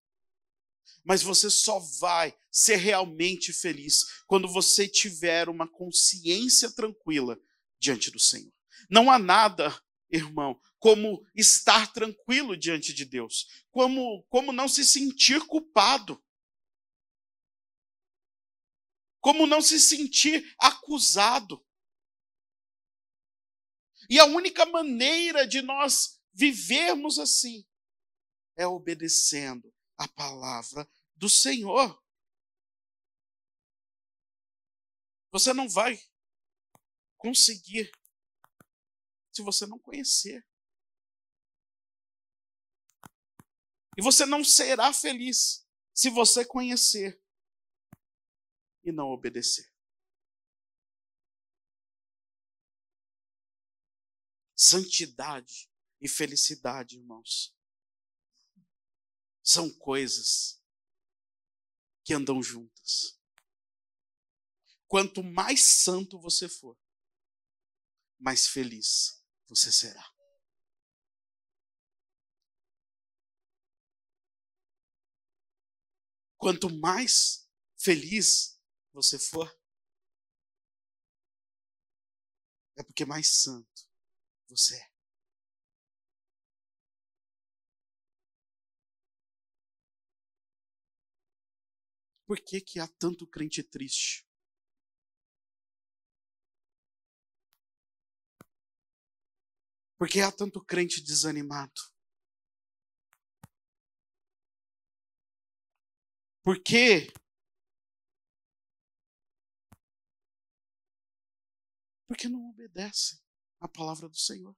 Mas 1.04 1.22
você 1.22 1.50
só 1.50 1.80
vai 2.00 2.38
ser 2.52 2.76
realmente 2.76 3.52
feliz 3.52 4.06
quando 4.28 4.48
você 4.48 4.88
tiver 4.88 5.50
uma 5.50 5.68
consciência 5.68 6.72
tranquila 6.72 7.38
diante 7.80 8.12
do 8.12 8.20
Senhor. 8.20 8.54
Não 8.90 9.12
há 9.12 9.20
nada, 9.20 9.78
irmão, 10.10 10.60
como 10.80 11.26
estar 11.36 11.92
tranquilo 11.92 12.56
diante 12.56 12.94
de 12.94 13.06
Deus, 13.06 13.48
como, 13.72 14.24
como 14.30 14.54
não 14.54 14.68
se 14.68 14.86
sentir 14.86 15.42
culpado 15.48 16.23
como 19.24 19.48
não 19.48 19.62
se 19.62 19.80
sentir 19.80 20.54
acusado. 20.60 21.66
E 24.10 24.20
a 24.20 24.26
única 24.26 24.66
maneira 24.66 25.48
de 25.48 25.62
nós 25.62 26.22
vivermos 26.34 27.18
assim 27.18 27.66
é 28.58 28.68
obedecendo 28.68 29.74
a 29.98 30.10
palavra 30.10 30.86
do 31.16 31.30
Senhor. 31.30 32.04
Você 35.32 35.54
não 35.54 35.70
vai 35.70 35.98
conseguir 37.16 37.90
se 39.32 39.42
você 39.42 39.66
não 39.66 39.80
conhecer. 39.80 40.46
E 43.98 44.02
você 44.02 44.26
não 44.26 44.44
será 44.44 44.92
feliz 44.92 45.66
se 45.94 46.10
você 46.10 46.44
conhecer 46.44 47.23
e 48.84 48.92
não 48.92 49.08
obedecer. 49.08 49.72
Santidade 54.56 55.70
e 56.00 56.08
felicidade, 56.08 56.98
irmãos, 56.98 57.56
são 59.42 59.70
coisas 59.78 60.62
que 62.04 62.14
andam 62.14 62.42
juntas. 62.42 63.20
Quanto 64.88 65.24
mais 65.24 65.64
santo 65.64 66.20
você 66.20 66.48
for, 66.48 66.78
mais 68.20 68.48
feliz 68.48 69.24
você 69.48 69.72
será. 69.72 70.14
Quanto 76.38 76.70
mais 76.70 77.50
feliz 77.78 78.62
você 78.94 79.18
for, 79.18 79.52
é 82.78 82.84
porque 82.84 83.06
mais 83.06 83.42
santo 83.42 83.90
você 84.48 84.76
é. 84.76 84.94
Por 92.26 92.40
que, 92.40 92.62
que 92.62 92.80
há 92.80 92.88
tanto 92.88 93.28
crente 93.28 93.62
triste? 93.64 94.26
Por 99.98 100.08
que 100.10 100.20
há 100.20 100.32
tanto 100.32 100.64
crente 100.64 101.02
desanimado? 101.02 101.82
Por 106.44 106.62
que 106.62 107.14
Porque 112.14 112.30
não 112.30 112.48
obedecem 112.48 113.20
à 113.60 113.68
palavra 113.68 114.08
do 114.08 114.16
Senhor. 114.16 114.56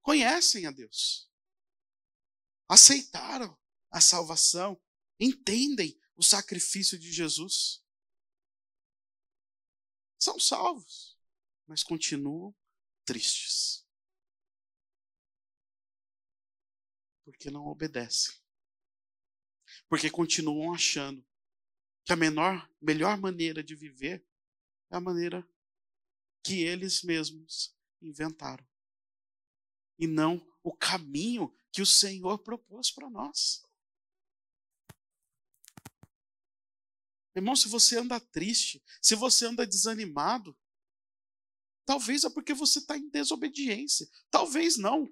Conhecem 0.00 0.64
a 0.64 0.70
Deus. 0.70 1.30
Aceitaram 2.66 3.54
a 3.90 4.00
salvação. 4.00 4.82
Entendem 5.20 6.00
o 6.16 6.22
sacrifício 6.22 6.98
de 6.98 7.12
Jesus. 7.12 7.84
São 10.18 10.40
salvos, 10.40 11.20
mas 11.66 11.82
continuam 11.82 12.56
tristes. 13.04 13.86
Porque 17.22 17.50
não 17.50 17.66
obedecem. 17.66 18.34
Porque 19.90 20.10
continuam 20.10 20.72
achando 20.72 21.22
que 22.10 22.14
a 22.14 22.16
menor, 22.16 22.68
melhor 22.82 23.16
maneira 23.16 23.62
de 23.62 23.76
viver 23.76 24.26
é 24.90 24.96
a 24.96 25.00
maneira 25.00 25.48
que 26.42 26.60
eles 26.60 27.04
mesmos 27.04 27.72
inventaram. 28.02 28.66
E 29.96 30.08
não 30.08 30.44
o 30.60 30.76
caminho 30.76 31.56
que 31.70 31.80
o 31.80 31.86
Senhor 31.86 32.36
propôs 32.40 32.90
para 32.90 33.08
nós. 33.08 33.64
Irmão, 37.32 37.54
se 37.54 37.68
você 37.68 37.96
anda 37.96 38.18
triste, 38.18 38.82
se 39.00 39.14
você 39.14 39.46
anda 39.46 39.64
desanimado, 39.64 40.58
talvez 41.84 42.24
é 42.24 42.30
porque 42.30 42.52
você 42.52 42.80
está 42.80 42.98
em 42.98 43.08
desobediência. 43.08 44.10
Talvez 44.28 44.76
não. 44.76 45.08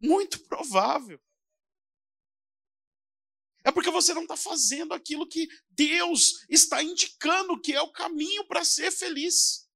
Muito 0.00 0.42
provável. 0.44 1.22
É 3.64 3.70
porque 3.70 3.90
você 3.90 4.12
não 4.12 4.22
está 4.22 4.36
fazendo 4.36 4.92
aquilo 4.92 5.28
que 5.28 5.48
Deus 5.70 6.44
está 6.48 6.82
indicando 6.82 7.60
que 7.60 7.72
é 7.72 7.80
o 7.80 7.92
caminho 7.92 8.46
para 8.46 8.64
ser 8.64 8.90
feliz. 8.90 9.68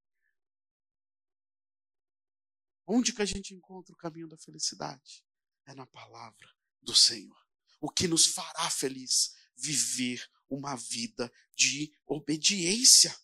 Onde 2.87 3.13
que 3.13 3.23
a 3.23 3.27
gente 3.27 3.55
encontra 3.55 3.93
o 3.93 3.97
caminho 3.97 4.29
da 4.29 4.37
felicidade? 4.37 5.25
É 5.67 5.75
na 5.75 5.87
palavra 5.87 6.49
do 6.81 6.95
Senhor. 6.95 7.37
O 7.81 7.91
que 7.91 8.07
nos 8.07 8.27
fará 8.27 8.71
feliz? 8.71 9.35
Viver 9.57 10.25
uma 10.49 10.77
vida 10.77 11.33
de 11.55 11.93
obediência. 12.07 13.17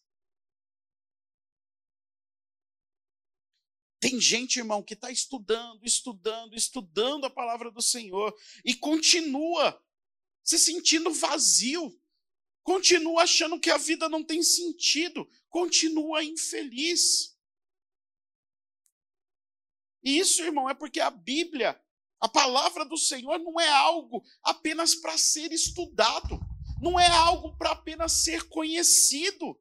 Tem 4.00 4.20
gente, 4.20 4.58
irmão, 4.58 4.82
que 4.82 4.94
está 4.94 5.12
estudando, 5.12 5.84
estudando, 5.84 6.56
estudando 6.56 7.24
a 7.24 7.30
palavra 7.30 7.70
do 7.70 7.80
Senhor 7.80 8.36
e 8.64 8.74
continua 8.74 9.80
se 10.42 10.58
sentindo 10.58 11.12
vazio, 11.12 11.98
continua 12.62 13.22
achando 13.22 13.60
que 13.60 13.70
a 13.70 13.78
vida 13.78 14.08
não 14.08 14.24
tem 14.24 14.42
sentido, 14.42 15.28
continua 15.48 16.24
infeliz. 16.24 17.36
E 20.02 20.18
isso, 20.18 20.42
irmão, 20.42 20.68
é 20.68 20.74
porque 20.74 21.00
a 21.00 21.10
Bíblia 21.10 21.80
A 22.22 22.28
palavra 22.28 22.84
do 22.84 22.96
Senhor 22.96 23.36
não 23.40 23.60
é 23.60 23.68
algo 23.68 24.24
apenas 24.44 24.94
para 24.94 25.18
ser 25.18 25.50
estudado, 25.50 26.38
não 26.80 26.98
é 26.98 27.08
algo 27.08 27.56
para 27.56 27.72
apenas 27.72 28.12
ser 28.12 28.48
conhecido. 28.48 29.60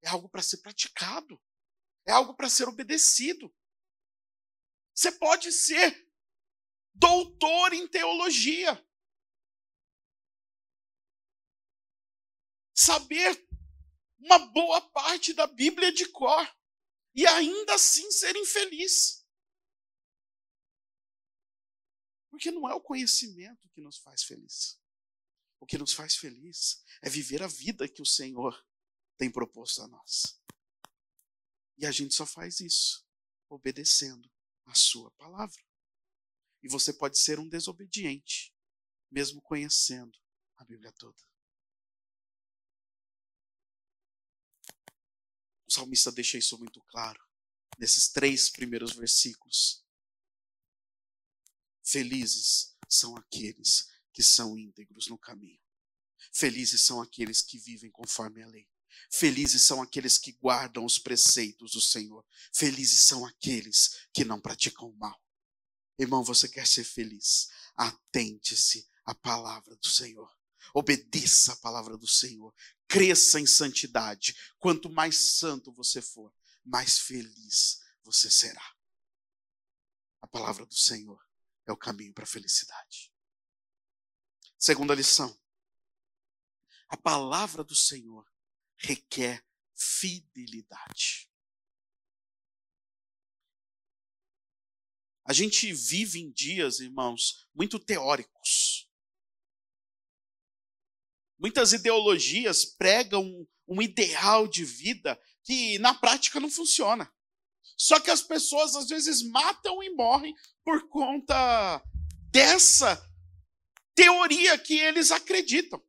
É 0.00 0.08
algo 0.08 0.28
para 0.28 0.40
ser 0.40 0.58
praticado, 0.58 1.42
é 2.06 2.12
algo 2.12 2.32
para 2.32 2.48
ser 2.48 2.68
obedecido. 2.68 3.52
Você 4.94 5.10
pode 5.10 5.50
ser 5.50 6.08
doutor 6.94 7.72
em 7.72 7.88
teologia, 7.88 8.87
saber 12.78 13.44
uma 14.20 14.38
boa 14.38 14.80
parte 14.80 15.32
da 15.32 15.48
Bíblia 15.48 15.92
de 15.92 16.06
cor 16.10 16.56
e 17.12 17.26
ainda 17.26 17.74
assim 17.74 18.08
ser 18.12 18.36
infeliz. 18.36 19.26
Porque 22.30 22.52
não 22.52 22.68
é 22.68 22.74
o 22.74 22.80
conhecimento 22.80 23.68
que 23.70 23.80
nos 23.80 23.98
faz 23.98 24.22
feliz. 24.22 24.80
O 25.58 25.66
que 25.66 25.76
nos 25.76 25.92
faz 25.92 26.14
feliz 26.14 26.84
é 27.02 27.10
viver 27.10 27.42
a 27.42 27.48
vida 27.48 27.88
que 27.88 28.00
o 28.00 28.06
Senhor 28.06 28.64
tem 29.16 29.28
proposto 29.28 29.82
a 29.82 29.88
nós. 29.88 30.40
E 31.76 31.84
a 31.84 31.90
gente 31.90 32.14
só 32.14 32.24
faz 32.24 32.60
isso 32.60 33.04
obedecendo 33.48 34.30
a 34.66 34.74
Sua 34.76 35.10
palavra. 35.12 35.60
E 36.62 36.68
você 36.68 36.92
pode 36.92 37.18
ser 37.18 37.40
um 37.40 37.48
desobediente, 37.48 38.54
mesmo 39.10 39.42
conhecendo 39.42 40.16
a 40.56 40.64
Bíblia 40.64 40.92
toda. 40.92 41.18
Salmista 45.78 46.10
deixa 46.10 46.38
isso 46.38 46.58
muito 46.58 46.80
claro 46.82 47.20
nesses 47.78 48.08
três 48.08 48.50
primeiros 48.50 48.92
versículos. 48.92 49.84
Felizes 51.84 52.76
são 52.88 53.16
aqueles 53.16 53.88
que 54.12 54.22
são 54.22 54.58
íntegros 54.58 55.06
no 55.06 55.16
caminho. 55.16 55.60
Felizes 56.32 56.82
são 56.82 57.00
aqueles 57.00 57.40
que 57.40 57.58
vivem 57.58 57.90
conforme 57.90 58.42
a 58.42 58.46
lei. 58.46 58.68
Felizes 59.10 59.62
são 59.62 59.80
aqueles 59.80 60.18
que 60.18 60.32
guardam 60.32 60.84
os 60.84 60.98
preceitos 60.98 61.72
do 61.72 61.80
Senhor. 61.80 62.26
Felizes 62.52 63.02
são 63.02 63.24
aqueles 63.24 64.06
que 64.12 64.24
não 64.24 64.40
praticam 64.40 64.88
o 64.88 64.96
mal. 64.96 65.18
Irmão, 65.98 66.24
você 66.24 66.48
quer 66.48 66.66
ser 66.66 66.84
feliz? 66.84 67.48
Atente-se 67.76 68.88
à 69.04 69.14
palavra 69.14 69.76
do 69.76 69.88
Senhor. 69.88 70.36
Obedeça 70.74 71.52
a 71.52 71.56
palavra 71.56 71.96
do 71.96 72.06
Senhor. 72.06 72.54
Cresça 72.88 73.38
em 73.38 73.46
santidade. 73.46 74.34
Quanto 74.58 74.90
mais 74.90 75.16
santo 75.38 75.72
você 75.72 76.00
for, 76.00 76.34
mais 76.64 76.98
feliz 76.98 77.80
você 78.02 78.30
será. 78.30 78.74
A 80.20 80.26
palavra 80.26 80.64
do 80.64 80.74
Senhor 80.74 81.22
é 81.66 81.72
o 81.72 81.76
caminho 81.76 82.14
para 82.14 82.24
a 82.24 82.26
felicidade. 82.26 83.12
Segunda 84.58 84.94
lição. 84.94 85.38
A 86.88 86.96
palavra 86.96 87.62
do 87.62 87.76
Senhor 87.76 88.26
requer 88.78 89.44
fidelidade. 89.74 91.30
A 95.24 95.34
gente 95.34 95.72
vive 95.74 96.18
em 96.18 96.32
dias, 96.32 96.80
irmãos, 96.80 97.46
muito 97.54 97.78
teóricos. 97.78 98.87
Muitas 101.38 101.72
ideologias 101.72 102.64
pregam 102.64 103.46
um 103.66 103.80
ideal 103.80 104.48
de 104.48 104.64
vida 104.64 105.18
que 105.44 105.78
na 105.78 105.94
prática 105.94 106.40
não 106.40 106.50
funciona. 106.50 107.10
Só 107.76 108.00
que 108.00 108.10
as 108.10 108.22
pessoas 108.22 108.74
às 108.74 108.88
vezes 108.88 109.22
matam 109.22 109.82
e 109.82 109.90
morrem 109.90 110.34
por 110.64 110.88
conta 110.88 111.80
dessa 112.30 113.00
teoria 113.94 114.58
que 114.58 114.74
eles 114.74 115.12
acreditam. 115.12 115.80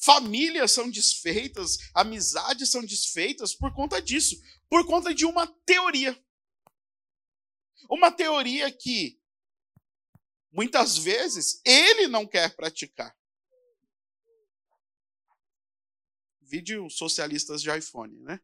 Famílias 0.00 0.70
são 0.70 0.88
desfeitas, 0.88 1.76
amizades 1.92 2.70
são 2.70 2.84
desfeitas 2.84 3.52
por 3.52 3.74
conta 3.74 4.00
disso, 4.00 4.40
por 4.68 4.86
conta 4.86 5.12
de 5.12 5.26
uma 5.26 5.44
teoria. 5.66 6.16
Uma 7.90 8.12
teoria 8.12 8.70
que 8.70 9.20
muitas 10.52 10.96
vezes 10.96 11.60
ele 11.64 12.06
não 12.06 12.24
quer 12.24 12.54
praticar. 12.54 13.17
Vídeo 16.48 16.88
socialistas 16.88 17.60
de 17.60 17.70
iPhone, 17.70 18.18
né? 18.20 18.40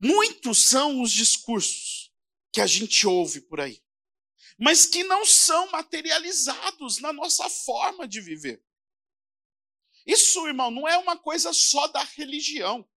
Muitos 0.00 0.68
são 0.68 1.02
os 1.02 1.10
discursos 1.10 2.14
que 2.52 2.60
a 2.60 2.68
gente 2.68 3.04
ouve 3.04 3.40
por 3.40 3.60
aí, 3.60 3.82
mas 4.56 4.86
que 4.86 5.02
não 5.02 5.26
são 5.26 5.68
materializados 5.72 6.98
na 6.98 7.12
nossa 7.12 7.50
forma 7.50 8.06
de 8.06 8.20
viver. 8.20 8.64
Isso, 10.06 10.46
irmão, 10.46 10.70
não 10.70 10.86
é 10.86 10.96
uma 10.96 11.18
coisa 11.18 11.52
só 11.52 11.88
da 11.88 12.04
religião. 12.04 12.88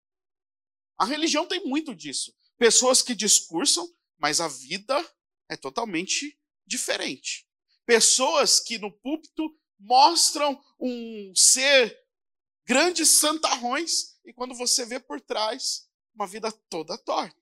A 0.95 1.05
religião 1.05 1.47
tem 1.47 1.65
muito 1.65 1.95
disso. 1.95 2.38
Pessoas 2.55 3.01
que 3.01 3.15
discursam, 3.15 3.91
mas 4.15 4.39
a 4.39 4.47
vida 4.47 4.95
é 5.49 5.57
totalmente 5.57 6.39
diferente 6.67 7.51
pessoas 7.86 8.60
que 8.60 8.78
no 8.78 8.91
púlpito 8.91 9.56
mostram 9.80 10.62
um 10.80 11.34
ser 11.36 12.00
grandes 12.65 13.19
santarrões 13.19 14.17
e 14.26 14.34
quando 14.34 14.56
você 14.56 14.86
vê 14.86 15.00
por 15.00 15.19
trás 15.19 15.89
uma 16.13 16.28
vida 16.28 16.52
toda 16.69 16.98
torta. 16.98 17.41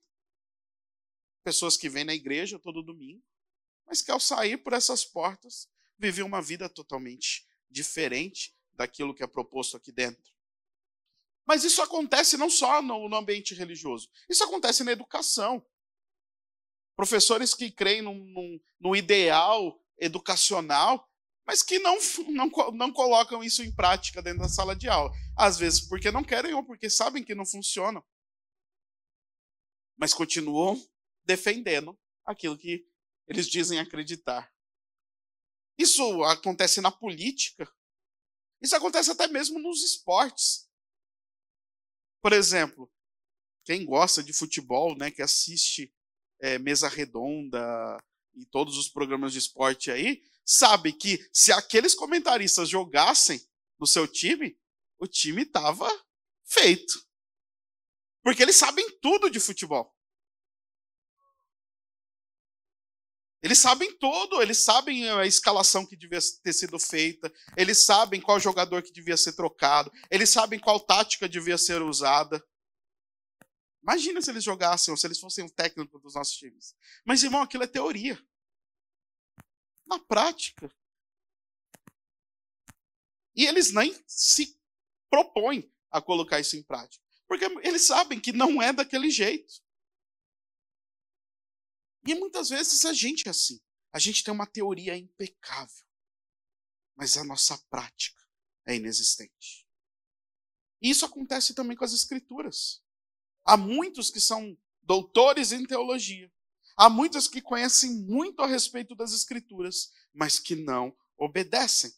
Pessoas 1.44 1.76
que 1.76 1.88
vêm 1.88 2.04
na 2.04 2.14
igreja 2.14 2.58
todo 2.58 2.82
domingo, 2.82 3.22
mas 3.86 4.00
que 4.00 4.10
ao 4.10 4.20
sair 4.20 4.56
por 4.58 4.72
essas 4.72 5.04
portas 5.04 5.68
vivem 5.98 6.24
uma 6.24 6.40
vida 6.40 6.68
totalmente 6.68 7.46
diferente 7.70 8.54
daquilo 8.72 9.14
que 9.14 9.22
é 9.22 9.26
proposto 9.26 9.76
aqui 9.76 9.92
dentro. 9.92 10.32
Mas 11.44 11.64
isso 11.64 11.82
acontece 11.82 12.36
não 12.36 12.48
só 12.48 12.80
no, 12.80 13.14
ambiente 13.14 13.54
religioso, 13.54 14.08
isso 14.28 14.44
acontece 14.44 14.84
na 14.84 14.92
educação. 14.92 15.64
Professores 16.94 17.54
que 17.54 17.70
creem 17.70 18.02
num, 18.02 18.14
num, 18.14 18.60
num 18.80 18.96
ideal 18.96 19.81
educacional, 20.02 21.08
mas 21.46 21.62
que 21.62 21.78
não, 21.78 21.96
não, 22.28 22.50
não 22.72 22.92
colocam 22.92 23.42
isso 23.42 23.62
em 23.62 23.74
prática 23.74 24.20
dentro 24.20 24.40
da 24.40 24.48
sala 24.48 24.74
de 24.74 24.88
aula. 24.88 25.12
Às 25.36 25.58
vezes 25.58 25.80
porque 25.80 26.10
não 26.10 26.24
querem 26.24 26.54
ou 26.54 26.64
porque 26.64 26.90
sabem 26.90 27.24
que 27.24 27.34
não 27.34 27.46
funciona. 27.46 28.02
Mas 29.96 30.12
continuam 30.12 30.80
defendendo 31.24 31.98
aquilo 32.24 32.58
que 32.58 32.86
eles 33.26 33.46
dizem 33.46 33.78
acreditar. 33.78 34.52
Isso 35.78 36.22
acontece 36.24 36.80
na 36.80 36.90
política. 36.90 37.70
Isso 38.60 38.76
acontece 38.76 39.10
até 39.10 39.26
mesmo 39.26 39.58
nos 39.58 39.82
esportes. 39.82 40.68
Por 42.20 42.32
exemplo, 42.32 42.92
quem 43.64 43.84
gosta 43.84 44.22
de 44.22 44.32
futebol, 44.32 44.96
né, 44.96 45.10
que 45.10 45.22
assiste 45.22 45.92
é, 46.40 46.58
mesa 46.58 46.88
redonda, 46.88 47.96
e 48.34 48.44
todos 48.46 48.76
os 48.76 48.88
programas 48.88 49.32
de 49.32 49.38
esporte 49.38 49.90
aí, 49.90 50.22
sabe 50.44 50.92
que 50.92 51.18
se 51.32 51.52
aqueles 51.52 51.94
comentaristas 51.94 52.68
jogassem 52.68 53.40
no 53.78 53.86
seu 53.86 54.06
time, 54.06 54.56
o 54.98 55.06
time 55.06 55.42
estava 55.42 55.88
feito. 56.44 57.04
Porque 58.22 58.42
eles 58.42 58.56
sabem 58.56 58.88
tudo 59.00 59.30
de 59.30 59.40
futebol. 59.40 59.92
Eles 63.42 63.58
sabem 63.58 63.92
tudo, 63.98 64.40
eles 64.40 64.58
sabem 64.58 65.10
a 65.10 65.26
escalação 65.26 65.84
que 65.84 65.96
devia 65.96 66.20
ter 66.44 66.52
sido 66.52 66.78
feita, 66.78 67.32
eles 67.56 67.84
sabem 67.84 68.20
qual 68.20 68.38
jogador 68.38 68.82
que 68.82 68.92
devia 68.92 69.16
ser 69.16 69.32
trocado, 69.32 69.90
eles 70.08 70.30
sabem 70.30 70.60
qual 70.60 70.78
tática 70.78 71.28
devia 71.28 71.58
ser 71.58 71.82
usada. 71.82 72.40
Imagina 73.82 74.22
se 74.22 74.30
eles 74.30 74.44
jogassem, 74.44 74.92
ou 74.92 74.96
se 74.96 75.06
eles 75.06 75.18
fossem 75.18 75.44
o 75.44 75.50
técnico 75.50 75.98
dos 75.98 76.14
nossos 76.14 76.36
times. 76.36 76.76
Mas, 77.04 77.22
irmão, 77.22 77.42
aquilo 77.42 77.64
é 77.64 77.66
teoria. 77.66 78.18
Na 79.86 79.98
prática. 79.98 80.72
E 83.34 83.44
eles 83.44 83.72
nem 83.72 83.92
se 84.06 84.58
propõem 85.10 85.72
a 85.90 86.00
colocar 86.00 86.38
isso 86.38 86.56
em 86.56 86.62
prática. 86.62 87.04
Porque 87.26 87.44
eles 87.66 87.86
sabem 87.86 88.20
que 88.20 88.32
não 88.32 88.62
é 88.62 88.72
daquele 88.72 89.10
jeito. 89.10 89.62
E 92.06 92.14
muitas 92.14 92.50
vezes 92.50 92.84
a 92.84 92.92
gente 92.92 93.26
é 93.26 93.30
assim. 93.30 93.60
A 93.92 93.98
gente 93.98 94.24
tem 94.24 94.32
uma 94.32 94.46
teoria 94.46 94.96
impecável, 94.96 95.86
mas 96.96 97.16
a 97.16 97.24
nossa 97.24 97.58
prática 97.68 98.22
é 98.66 98.74
inexistente. 98.74 99.68
E 100.80 100.90
isso 100.90 101.04
acontece 101.04 101.54
também 101.54 101.76
com 101.76 101.84
as 101.84 101.92
escrituras. 101.92 102.81
Há 103.44 103.56
muitos 103.56 104.10
que 104.10 104.20
são 104.20 104.56
doutores 104.82 105.52
em 105.52 105.64
teologia. 105.64 106.30
Há 106.76 106.88
muitos 106.88 107.28
que 107.28 107.40
conhecem 107.40 107.90
muito 108.02 108.40
a 108.42 108.46
respeito 108.46 108.94
das 108.94 109.12
Escrituras, 109.12 109.90
mas 110.12 110.38
que 110.38 110.56
não 110.56 110.94
obedecem. 111.18 111.92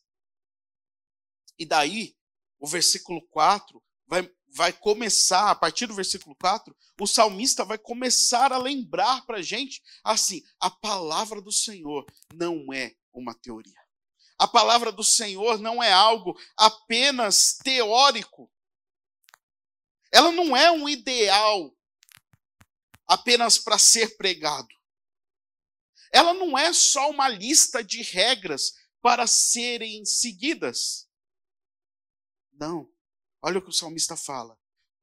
E 1.58 1.64
daí, 1.64 2.16
o 2.58 2.66
versículo 2.66 3.22
4 3.28 3.82
vai, 4.06 4.30
vai 4.48 4.72
começar, 4.72 5.50
a 5.50 5.54
partir 5.54 5.86
do 5.86 5.94
versículo 5.94 6.34
4, 6.36 6.76
o 7.00 7.06
salmista 7.06 7.64
vai 7.64 7.78
começar 7.78 8.52
a 8.52 8.58
lembrar 8.58 9.24
para 9.26 9.38
a 9.38 9.42
gente, 9.42 9.82
assim, 10.02 10.42
a 10.60 10.70
palavra 10.70 11.40
do 11.40 11.52
Senhor 11.52 12.04
não 12.32 12.72
é 12.72 12.94
uma 13.12 13.34
teoria. 13.34 13.84
A 14.38 14.48
palavra 14.48 14.90
do 14.90 15.04
Senhor 15.04 15.58
não 15.60 15.82
é 15.82 15.92
algo 15.92 16.38
apenas 16.56 17.56
teórico. 17.62 18.50
Ela 20.14 20.30
não 20.30 20.56
é 20.56 20.70
um 20.70 20.88
ideal 20.88 21.76
apenas 23.04 23.58
para 23.58 23.80
ser 23.80 24.16
pregado. 24.16 24.68
Ela 26.12 26.32
não 26.32 26.56
é 26.56 26.72
só 26.72 27.10
uma 27.10 27.28
lista 27.28 27.82
de 27.82 28.00
regras 28.00 28.72
para 29.02 29.26
serem 29.26 30.04
seguidas. 30.04 31.10
Não. 32.52 32.88
Olha 33.42 33.58
o 33.58 33.62
que 33.62 33.70
o 33.70 33.72
salmista 33.72 34.16
fala. 34.16 34.56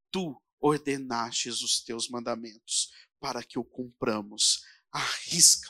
Tu 0.09 0.41
ordenastes 0.61 1.61
os 1.61 1.83
teus 1.83 2.07
mandamentos 2.07 2.89
para 3.19 3.43
que 3.43 3.59
o 3.59 3.65
cumpramos. 3.65 4.63
Arrisca. 4.93 5.69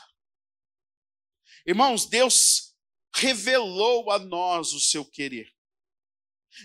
Irmãos, 1.66 2.06
Deus 2.06 2.76
revelou 3.12 4.08
a 4.12 4.20
nós 4.20 4.72
o 4.72 4.80
seu 4.80 5.04
querer. 5.04 5.51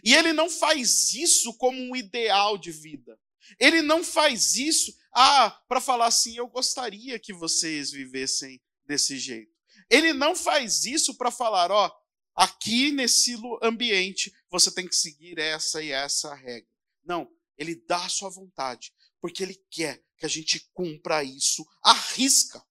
E 0.03 0.13
ele 0.13 0.33
não 0.33 0.49
faz 0.49 1.13
isso 1.13 1.53
como 1.57 1.77
um 1.79 1.95
ideal 1.95 2.57
de 2.57 2.71
vida. 2.71 3.19
Ele 3.59 3.81
não 3.81 4.03
faz 4.03 4.55
isso 4.55 4.93
ah, 5.13 5.49
para 5.67 5.79
falar 5.79 6.07
assim, 6.07 6.37
eu 6.37 6.47
gostaria 6.47 7.17
que 7.19 7.33
vocês 7.33 7.91
vivessem 7.91 8.61
desse 8.85 9.17
jeito. 9.17 9.51
Ele 9.89 10.13
não 10.13 10.35
faz 10.35 10.85
isso 10.85 11.15
para 11.15 11.31
falar, 11.31 11.71
ó, 11.71 11.91
aqui 12.35 12.91
nesse 12.91 13.35
ambiente 13.61 14.33
você 14.49 14.71
tem 14.71 14.87
que 14.87 14.95
seguir 14.95 15.39
essa 15.39 15.81
e 15.81 15.91
essa 15.91 16.33
regra. 16.35 16.69
Não, 17.03 17.29
ele 17.57 17.75
dá 17.87 18.05
a 18.05 18.09
sua 18.09 18.29
vontade, 18.29 18.93
porque 19.21 19.43
ele 19.43 19.55
quer 19.71 20.03
que 20.17 20.25
a 20.25 20.29
gente 20.29 20.69
cumpra 20.73 21.23
isso 21.23 21.65
à 21.83 21.93
risca. 21.93 22.63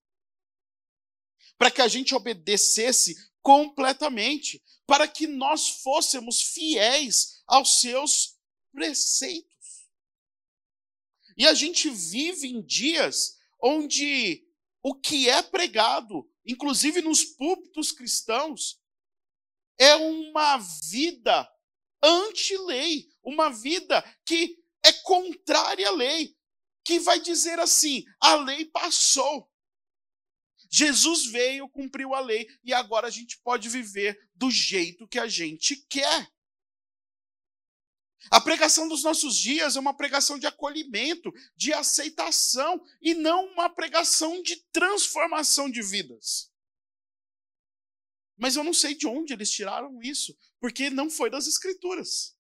Para 1.59 1.71
que 1.71 1.81
a 1.81 1.89
gente 1.89 2.15
obedecesse 2.15 3.17
completamente, 3.47 4.61
para 4.89 5.07
que 5.07 5.29
nós 5.29 5.69
fôssemos 5.69 6.43
fiéis 6.43 7.45
aos 7.47 7.81
seus 7.81 8.37
preceitos. 8.73 9.87
E 11.37 11.47
a 11.47 11.55
gente 11.55 11.89
vive 11.89 12.49
em 12.49 12.61
dias 12.61 13.39
onde 13.63 14.45
o 14.83 14.97
que 14.97 15.29
é 15.29 15.43
pregado, 15.43 16.29
inclusive 16.45 17.01
nos 17.01 17.23
púlpitos 17.23 17.93
cristãos, 17.93 18.81
é 19.79 19.95
uma 19.95 20.59
vida 20.91 21.49
anti-lei, 22.03 23.09
uma 23.23 23.49
vida 23.49 24.03
que 24.27 24.59
é 24.85 24.93
contrária 24.93 25.87
à 25.87 25.93
lei, 25.93 26.37
que 26.85 26.99
vai 26.99 27.21
dizer 27.21 27.61
assim: 27.61 28.05
a 28.21 28.35
lei 28.35 28.65
passou. 28.65 29.49
Jesus 30.71 31.27
veio, 31.27 31.69
cumpriu 31.69 32.15
a 32.15 32.21
lei 32.21 32.49
e 32.65 32.73
agora 32.73 33.07
a 33.07 33.11
gente 33.11 33.39
pode 33.39 33.69
viver 33.69 34.19
do 34.35 34.51
jeito 34.51 35.09
que 35.09 35.19
a 35.19 35.29
gente 35.29 35.77
quer. 35.89 36.31
A 38.31 38.41
pregação 38.41 38.89
dos 38.89 39.05
nossos 39.05 39.37
dias 39.37 39.77
é 39.77 39.81
uma 39.81 39.97
pregação 39.97 40.39
de 40.39 40.47
acolhimento, 40.47 41.33
de 41.57 41.73
aceitação, 41.73 42.83
e 43.01 43.15
não 43.15 43.47
uma 43.53 43.69
pregação 43.69 44.43
de 44.43 44.57
transformação 44.73 45.71
de 45.71 45.81
vidas. 45.81 46.51
Mas 48.37 48.57
eu 48.57 48.65
não 48.65 48.75
sei 48.75 48.95
de 48.95 49.07
onde 49.07 49.33
eles 49.33 49.51
tiraram 49.51 50.03
isso, 50.03 50.37
porque 50.61 50.91
não 50.91 51.09
foi 51.09 51.31
das 51.31 51.47
Escrituras. 51.47 52.37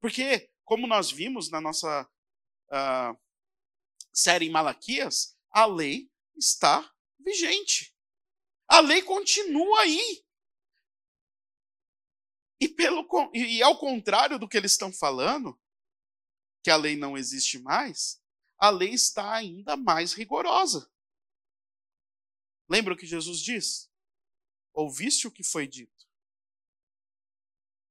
Porque, 0.00 0.50
como 0.64 0.86
nós 0.86 1.10
vimos 1.10 1.50
na 1.50 1.60
nossa 1.60 2.08
uh, 2.68 3.20
série 4.12 4.46
em 4.46 4.50
Malaquias, 4.50 5.36
a 5.50 5.66
lei 5.66 6.10
está 6.36 6.92
vigente. 7.18 7.94
A 8.68 8.80
lei 8.80 9.02
continua 9.02 9.80
aí. 9.80 10.24
E, 12.60 12.68
pelo, 12.68 13.08
e 13.34 13.62
ao 13.62 13.78
contrário 13.78 14.38
do 14.38 14.48
que 14.48 14.56
eles 14.56 14.72
estão 14.72 14.92
falando, 14.92 15.58
que 16.62 16.70
a 16.70 16.76
lei 16.76 16.96
não 16.96 17.16
existe 17.16 17.58
mais, 17.58 18.22
a 18.58 18.68
lei 18.68 18.90
está 18.90 19.32
ainda 19.32 19.76
mais 19.76 20.12
rigorosa. 20.12 20.92
Lembra 22.68 22.94
o 22.94 22.96
que 22.96 23.06
Jesus 23.06 23.40
diz? 23.40 23.90
Ouviste 24.72 25.26
o 25.26 25.32
que 25.32 25.42
foi 25.42 25.66
dito? 25.66 26.06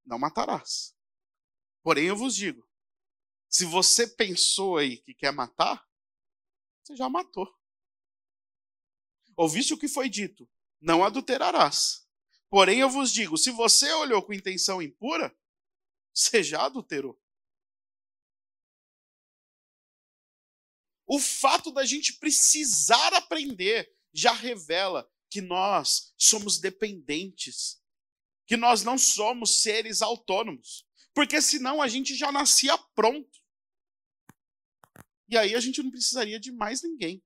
Não 0.05 0.19
matarás. 0.19 0.95
Porém, 1.83 2.05
eu 2.05 2.15
vos 2.15 2.35
digo: 2.35 2.67
se 3.49 3.65
você 3.65 4.07
pensou 4.07 4.77
aí 4.77 4.97
que 4.97 5.13
quer 5.13 5.33
matar, 5.33 5.88
você 6.89 6.95
já 6.95 7.07
matou. 7.07 7.47
Ouviste 9.35 9.73
o 9.73 9.77
que 9.77 9.87
foi 9.87 10.09
dito? 10.09 10.49
Não 10.81 11.03
adulterarás. 11.03 12.07
Porém, 12.49 12.79
eu 12.79 12.89
vos 12.89 13.11
digo: 13.11 13.37
se 13.37 13.51
você 13.51 13.91
olhou 13.93 14.23
com 14.23 14.33
intenção 14.33 14.81
impura, 14.81 15.35
você 16.13 16.43
já 16.43 16.65
adulterou. 16.65 17.19
O 21.05 21.19
fato 21.19 21.71
da 21.71 21.85
gente 21.85 22.13
precisar 22.13 23.13
aprender 23.13 23.91
já 24.13 24.31
revela 24.31 25.09
que 25.29 25.41
nós 25.41 26.13
somos 26.17 26.59
dependentes, 26.59 27.81
que 28.47 28.57
nós 28.57 28.83
não 28.83 28.97
somos 28.97 29.61
seres 29.61 30.01
autônomos, 30.01 30.87
porque 31.13 31.41
senão 31.41 31.81
a 31.81 31.87
gente 31.87 32.15
já 32.15 32.31
nascia 32.31 32.77
pronto. 32.95 33.39
E 35.29 35.37
aí 35.37 35.53
a 35.55 35.59
gente 35.59 35.83
não 35.83 35.91
precisaria 35.91 36.39
de 36.39 36.51
mais 36.51 36.81
ninguém. 36.81 37.23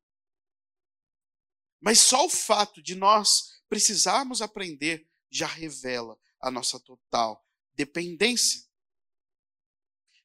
Mas 1.79 1.99
só 1.99 2.25
o 2.25 2.29
fato 2.29 2.81
de 2.81 2.95
nós 2.95 3.61
precisarmos 3.69 4.41
aprender 4.41 5.09
já 5.29 5.47
revela 5.47 6.19
a 6.39 6.51
nossa 6.51 6.79
total 6.79 7.45
dependência. 7.73 8.67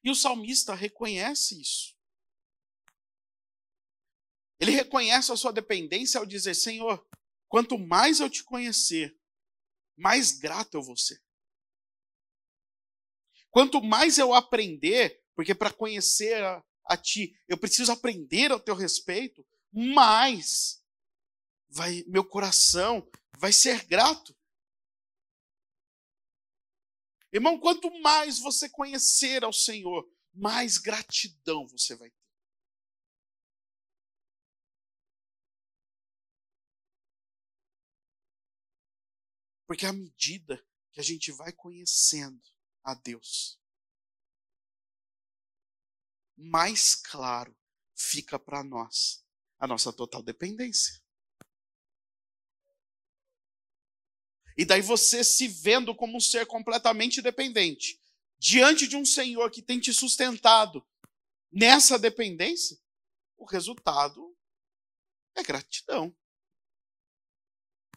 E 0.03 0.09
o 0.09 0.15
salmista 0.15 0.73
reconhece 0.75 1.59
isso. 1.59 1.97
Ele 4.59 4.71
reconhece 4.71 5.31
a 5.31 5.37
sua 5.37 5.53
dependência 5.53 6.19
ao 6.19 6.25
dizer: 6.25 6.53
Senhor, 6.53 7.05
quanto 7.47 7.77
mais 7.77 8.19
eu 8.19 8.29
te 8.29 8.43
conhecer, 8.43 9.17
mais 9.97 10.37
grato 10.37 10.75
eu 10.75 10.83
vou 10.83 10.97
ser. 10.97 11.21
Quanto 13.49 13.81
mais 13.81 14.17
eu 14.17 14.33
aprender, 14.33 15.23
porque 15.33 15.55
para 15.55 15.73
conhecer 15.73 16.43
a, 16.43 16.63
a 16.89 16.97
ti 16.97 17.39
eu 17.47 17.57
preciso 17.57 17.91
aprender 17.91 18.51
ao 18.51 18.59
teu 18.59 18.75
respeito, 18.75 19.45
mais 19.71 20.83
vai 21.69 22.03
meu 22.07 22.25
coração 22.25 23.07
vai 23.37 23.53
ser 23.53 23.85
grato. 23.85 24.35
Irmão, 27.31 27.59
quanto 27.59 27.91
mais 28.01 28.39
você 28.39 28.67
conhecer 28.67 29.43
ao 29.43 29.53
Senhor, 29.53 30.11
mais 30.33 30.79
gratidão 30.79 31.67
você 31.67 31.95
vai 31.95 32.09
ter. 32.09 32.19
Porque 39.67 39.85
à 39.85 39.93
medida 39.93 40.65
que 40.91 40.99
a 40.99 41.03
gente 41.03 41.31
vai 41.31 41.53
conhecendo 41.53 42.41
a 42.83 42.95
Deus, 42.95 43.58
mais 46.39 46.95
claro 46.95 47.53
fica 47.93 48.39
para 48.39 48.63
nós 48.63 49.25
a 49.59 49.67
nossa 49.67 49.91
total 49.91 50.23
dependência. 50.23 51.01
E 54.57 54.63
daí 54.65 54.81
você 54.81 55.23
se 55.23 55.47
vendo 55.47 55.93
como 55.93 56.17
um 56.17 56.19
ser 56.19 56.45
completamente 56.45 57.21
dependente, 57.21 58.01
diante 58.37 58.87
de 58.87 58.95
um 58.95 59.05
Senhor 59.05 59.51
que 59.51 59.61
tem 59.61 59.79
te 59.79 59.93
sustentado 59.93 60.85
nessa 61.51 61.99
dependência, 61.99 62.79
o 63.37 63.45
resultado 63.45 64.37
é 65.35 65.43
gratidão. 65.43 66.15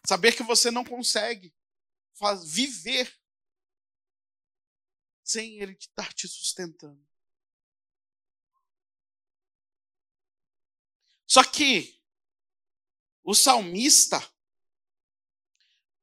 Saber 0.04 0.36
que 0.36 0.42
você 0.42 0.70
não 0.70 0.84
consegue 0.84 1.54
viver 2.44 3.16
sem 5.24 5.60
Ele 5.60 5.72
estar 5.72 6.12
te 6.12 6.26
sustentando. 6.26 7.11
Só 11.32 11.42
que 11.42 11.98
o 13.24 13.34
salmista, 13.34 14.20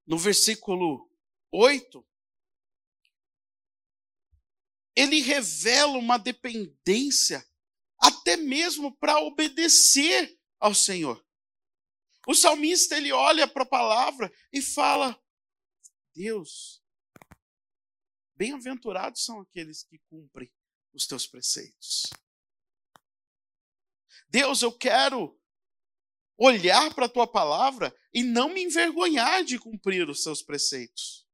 no 0.03 0.17
versículo 0.17 1.07
8, 1.51 2.03
ele 4.95 5.21
revela 5.21 5.99
uma 5.99 6.17
dependência 6.17 7.47
até 7.99 8.37
mesmo 8.37 8.97
para 8.97 9.19
obedecer 9.19 10.35
ao 10.59 10.73
Senhor. 10.73 11.23
O 12.27 12.33
salmista 12.33 12.97
ele 12.97 13.11
olha 13.11 13.47
para 13.47 13.61
a 13.61 13.69
palavra 13.69 14.33
e 14.51 14.63
fala: 14.63 15.15
Deus, 16.11 16.83
Bem-aventurados 18.33 19.23
são 19.23 19.41
aqueles 19.41 19.83
que 19.83 19.99
cumprem 20.09 20.51
os 20.91 21.05
teus 21.05 21.27
preceitos. 21.27 22.07
Deus, 24.29 24.61
eu 24.61 24.71
quero 24.71 25.37
olhar 26.37 26.93
para 26.93 27.05
a 27.05 27.09
tua 27.09 27.27
palavra 27.27 27.95
e 28.13 28.23
não 28.23 28.49
me 28.49 28.63
envergonhar 28.63 29.43
de 29.43 29.59
cumprir 29.59 30.09
os 30.09 30.23
seus 30.23 30.41
preceitos. 30.41 31.27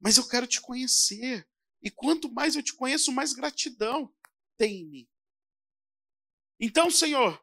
Mas 0.00 0.16
eu 0.16 0.28
quero 0.28 0.46
te 0.46 0.60
conhecer. 0.60 1.48
E 1.82 1.90
quanto 1.90 2.30
mais 2.32 2.56
eu 2.56 2.62
te 2.62 2.74
conheço, 2.74 3.12
mais 3.12 3.32
gratidão 3.32 4.14
tem 4.56 4.82
em 4.82 4.86
mim. 4.86 5.08
Então, 6.58 6.90
Senhor, 6.90 7.42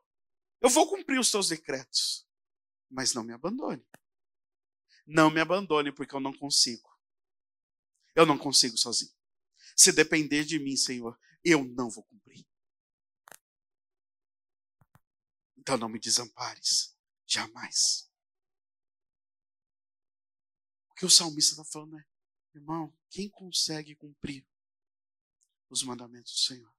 eu 0.61 0.69
vou 0.69 0.89
cumprir 0.89 1.19
os 1.19 1.29
teus 1.29 1.49
decretos, 1.49 2.27
mas 2.89 3.13
não 3.13 3.23
me 3.23 3.33
abandone. 3.33 3.85
Não 5.05 5.29
me 5.29 5.39
abandone, 5.39 5.91
porque 5.91 6.15
eu 6.15 6.19
não 6.19 6.33
consigo. 6.33 6.89
Eu 8.15 8.25
não 8.25 8.37
consigo 8.37 8.77
sozinho. 8.77 9.13
Se 9.75 9.91
depender 9.91 10.43
de 10.43 10.59
mim, 10.59 10.75
Senhor, 10.75 11.19
eu 11.43 11.63
não 11.63 11.89
vou 11.89 12.03
cumprir. 12.03 12.45
Então 15.57 15.77
não 15.77 15.89
me 15.89 15.99
desampares, 15.99 16.95
jamais. 17.25 18.09
O 20.89 20.93
que 20.95 21.05
o 21.05 21.09
salmista 21.09 21.53
está 21.53 21.63
falando 21.63 21.97
é, 21.97 22.05
irmão, 22.53 22.95
quem 23.09 23.29
consegue 23.29 23.95
cumprir 23.95 24.45
os 25.69 25.83
mandamentos 25.83 26.33
do 26.33 26.39
Senhor? 26.39 26.73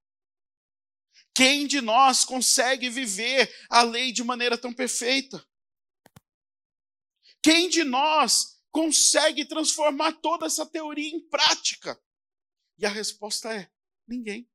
Quem 1.35 1.67
de 1.67 1.81
nós 1.81 2.25
consegue 2.25 2.89
viver 2.89 3.53
a 3.69 3.83
lei 3.83 4.13
de 4.13 4.23
maneira 4.23 4.57
tão 4.57 4.73
perfeita? 4.73 5.45
Quem 7.43 7.69
de 7.69 7.85
nós 7.85 8.63
consegue 8.71 9.45
transformar 9.45 10.13
toda 10.21 10.47
essa 10.47 10.65
teoria 10.65 11.09
em 11.09 11.21
prática? 11.29 12.01
E 12.79 12.87
a 12.87 12.89
resposta 12.89 13.53
é: 13.55 13.71
ninguém. 14.07 14.49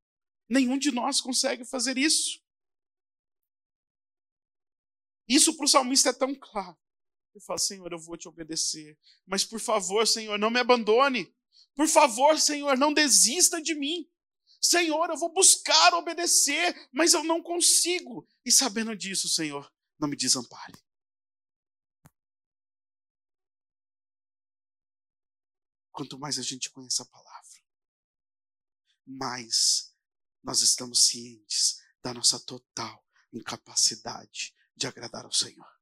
Nenhum 0.50 0.78
de 0.78 0.92
nós 0.92 1.22
consegue 1.22 1.64
fazer 1.64 1.98
isso. 1.98 2.42
Isso 5.28 5.56
para 5.56 5.66
o 5.66 5.70
salmista 5.70 6.10
é 6.10 6.14
tão 6.14 6.34
claro. 6.34 6.78
Ele 7.36 7.44
fala: 7.46 7.60
Senhor, 7.60 7.92
eu 7.92 8.00
vou 8.00 8.18
te 8.18 8.28
obedecer. 8.28 8.98
Mas 9.28 9.46
por 9.46 9.60
favor, 9.60 10.08
Senhor, 10.08 10.40
não 10.40 10.50
me 10.50 10.60
abandone. 10.60 11.32
Por 11.76 11.88
favor, 11.88 12.40
Senhor, 12.40 12.76
não 12.78 12.92
desista 12.92 13.62
de 13.62 13.76
mim. 13.76 14.10
Senhor, 14.60 15.10
eu 15.10 15.18
vou 15.18 15.32
buscar 15.32 15.94
obedecer, 15.94 16.90
mas 16.92 17.14
eu 17.14 17.24
não 17.24 17.42
consigo. 17.42 18.28
E 18.44 18.52
sabendo 18.52 18.96
disso, 18.96 19.30
Senhor, 19.30 19.72
não 19.98 20.10
me 20.10 20.18
desampare. 20.18 20.74
Quanto 25.92 26.18
mais 26.18 26.40
a 26.40 26.42
gente 26.42 26.70
conhece 26.72 27.02
a 27.02 27.06
palavra, 27.06 27.64
mais 29.06 29.89
nós 30.44 30.62
estamos 30.62 31.08
cientes 31.08 31.82
da 32.02 32.14
nossa 32.14 32.40
total 32.40 33.06
incapacidade 33.32 34.56
de 34.76 34.88
agradar 34.88 35.26
ao 35.26 35.32
Senhor. 35.32 35.80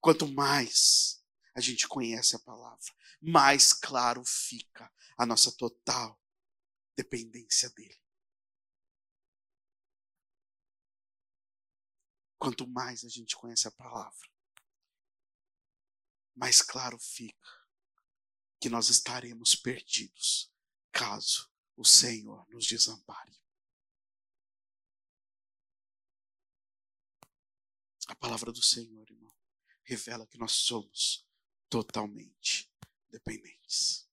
Quanto 0.00 0.26
mais 0.28 1.22
a 1.54 1.60
gente 1.60 1.86
conhece 1.88 2.36
a 2.36 2.38
palavra, 2.38 2.94
mais 3.20 3.72
claro 3.72 4.24
fica 4.24 4.92
a 5.16 5.26
nossa 5.26 5.52
total 5.52 6.18
dependência 6.96 7.68
dele. 7.70 8.00
Quanto 12.38 12.66
mais 12.66 13.04
a 13.04 13.08
gente 13.08 13.36
conhece 13.36 13.68
a 13.68 13.70
palavra, 13.70 14.30
mais 16.34 16.62
claro 16.62 16.98
fica 16.98 17.68
que 18.58 18.70
nós 18.70 18.88
estaremos 18.88 19.54
perdidos 19.54 20.50
caso 20.92 21.50
o 21.76 21.84
Senhor 21.84 22.48
nos 22.50 22.66
desampare. 22.66 23.38
A 28.08 28.14
palavra 28.16 28.52
do 28.52 28.62
Senhor, 28.62 29.08
irmão, 29.10 29.34
revela 29.84 30.26
que 30.26 30.36
nós 30.36 30.52
somos 30.52 31.26
totalmente 31.68 32.70
dependentes. 33.08 34.08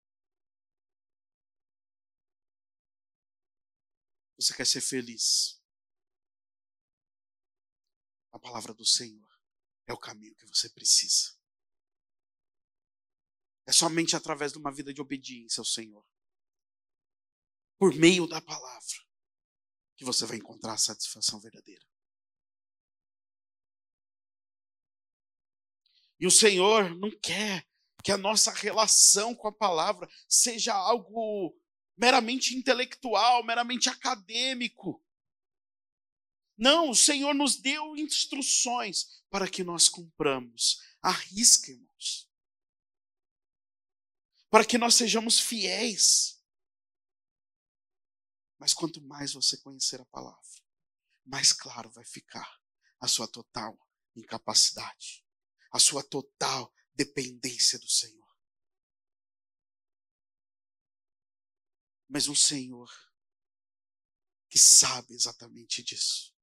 Você 4.38 4.56
quer 4.56 4.68
ser 4.68 4.82
feliz? 4.82 5.60
A 8.32 8.38
palavra 8.38 8.72
do 8.72 8.86
Senhor 8.86 9.28
é 9.88 9.94
o 9.94 9.98
caminho 9.98 10.36
que 10.36 10.46
você 10.46 10.70
precisa. 10.70 11.36
É 13.66 13.72
somente 13.72 14.16
através 14.16 14.52
de 14.52 14.60
uma 14.60 14.72
vida 14.72 14.94
de 14.94 15.02
obediência 15.02 15.60
ao 15.60 15.66
Senhor, 15.66 16.06
por 17.78 17.94
meio 17.96 18.28
da 18.28 18.42
palavra, 18.42 18.98
que 19.96 20.06
você 20.06 20.26
vai 20.26 20.38
encontrar 20.38 20.74
a 20.74 20.78
satisfação 20.78 21.40
verdadeira. 21.40 21.86
E 26.20 26.26
o 26.26 26.32
Senhor 26.32 26.96
não 26.96 27.12
quer 27.20 27.68
que 28.04 28.12
a 28.12 28.18
nossa 28.18 28.52
relação 28.52 29.36
com 29.36 29.48
a 29.48 29.52
palavra 29.52 30.10
seja 30.28 30.74
algo 30.74 31.56
meramente 31.96 32.56
intelectual, 32.56 33.44
meramente 33.44 33.90
acadêmico. 33.90 35.04
Não, 36.58 36.90
o 36.90 36.96
Senhor 36.96 37.36
nos 37.36 37.56
deu 37.58 37.96
instruções 37.96 39.24
para 39.30 39.48
que 39.48 39.64
nós 39.64 39.88
cumpramos. 39.88 40.82
Arrisca, 41.02 41.72
irmãos. 41.72 42.28
Para 44.50 44.66
que 44.66 44.78
nós 44.78 44.96
sejamos 44.96 45.40
fiéis. 45.40 46.37
Mas 48.60 48.74
quanto 48.74 49.02
mais 49.02 49.34
você 49.34 49.58
conhecer 49.58 50.02
a 50.02 50.06
palavra, 50.06 50.62
mais 51.26 51.52
claro 51.54 51.92
vai 51.92 52.06
ficar 52.06 52.60
a 53.00 53.08
sua 53.08 53.28
total 53.28 53.78
incapacidade 54.16 55.28
a 55.72 55.80
sua 55.80 56.04
total 56.04 56.74
dependência 56.94 57.78
do 57.80 57.90
Senhor. 57.90 58.28
Mas 62.10 62.28
um 62.28 62.36
Senhor 62.36 62.90
que 64.50 64.58
sabe 64.58 65.14
exatamente 65.14 65.84
disso, 65.84 66.34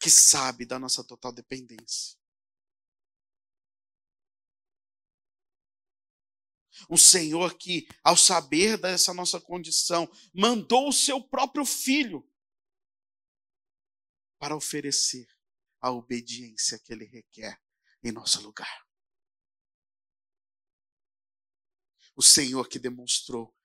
que 0.00 0.08
sabe 0.08 0.64
da 0.64 0.78
nossa 0.78 1.02
total 1.04 1.32
dependência. 1.32 2.17
Um 6.88 6.96
Senhor 6.96 7.56
que, 7.56 7.88
ao 8.02 8.16
saber 8.16 8.78
dessa 8.78 9.14
nossa 9.14 9.40
condição, 9.40 10.10
mandou 10.34 10.88
o 10.88 10.92
seu 10.92 11.22
próprio 11.22 11.64
filho 11.64 12.28
para 14.38 14.56
oferecer 14.56 15.26
a 15.80 15.90
obediência 15.90 16.78
que 16.78 16.92
ele 16.92 17.04
requer 17.04 17.60
em 18.02 18.12
nosso 18.12 18.40
lugar. 18.42 18.86
O 22.14 22.22
Senhor 22.22 22.68
que 22.68 22.78
demonstrou 22.78 23.56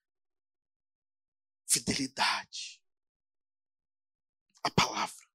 fidelidade 1.65 2.81
à 4.63 4.69
palavra. 4.69 5.32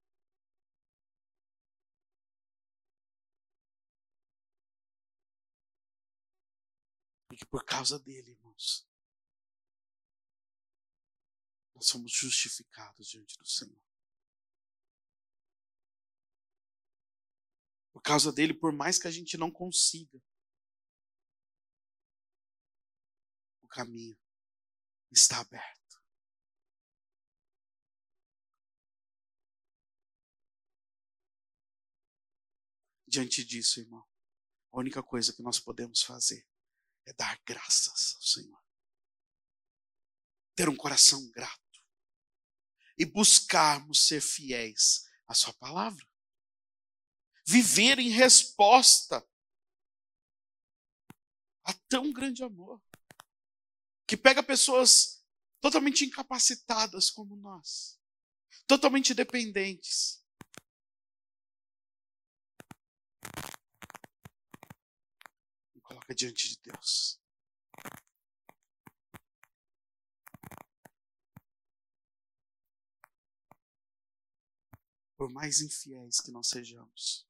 Que 7.38 7.46
por 7.46 7.64
causa 7.64 8.00
dele, 8.00 8.32
irmãos, 8.32 8.84
nós 11.72 11.86
somos 11.86 12.10
justificados 12.10 13.06
diante 13.06 13.38
do 13.38 13.46
Senhor. 13.46 13.80
Por 17.92 18.02
causa 18.02 18.32
dele, 18.32 18.52
por 18.52 18.72
mais 18.72 18.98
que 18.98 19.06
a 19.06 19.10
gente 19.12 19.36
não 19.36 19.52
consiga, 19.52 20.20
o 23.62 23.68
caminho 23.68 24.18
está 25.12 25.38
aberto. 25.38 26.02
Diante 33.06 33.44
disso, 33.44 33.78
irmão, 33.78 34.04
a 34.72 34.78
única 34.78 35.04
coisa 35.04 35.32
que 35.32 35.40
nós 35.40 35.60
podemos 35.60 36.02
fazer 36.02 36.44
é 37.08 37.12
dar 37.14 37.40
graças 37.46 38.14
ao 38.14 38.22
Senhor. 38.22 38.62
Ter 40.54 40.68
um 40.68 40.76
coração 40.76 41.28
grato 41.30 41.82
e 42.96 43.04
buscarmos 43.04 44.06
ser 44.06 44.20
fiéis 44.20 45.08
à 45.26 45.34
Sua 45.34 45.54
palavra 45.54 46.06
viver 47.48 47.98
em 47.98 48.10
resposta 48.10 49.26
a 51.64 51.72
tão 51.88 52.12
grande 52.12 52.44
amor 52.44 52.78
que 54.06 54.18
pega 54.18 54.42
pessoas 54.42 55.24
totalmente 55.58 56.04
incapacitadas 56.04 57.08
como 57.08 57.36
nós, 57.36 57.98
totalmente 58.66 59.14
dependentes. 59.14 60.17
Coloca 66.08 66.14
diante 66.14 66.48
de 66.48 66.58
Deus. 66.62 67.20
Por 75.16 75.28
mais 75.30 75.60
infiéis 75.60 76.20
que 76.20 76.30
nós 76.30 76.48
sejamos, 76.48 77.26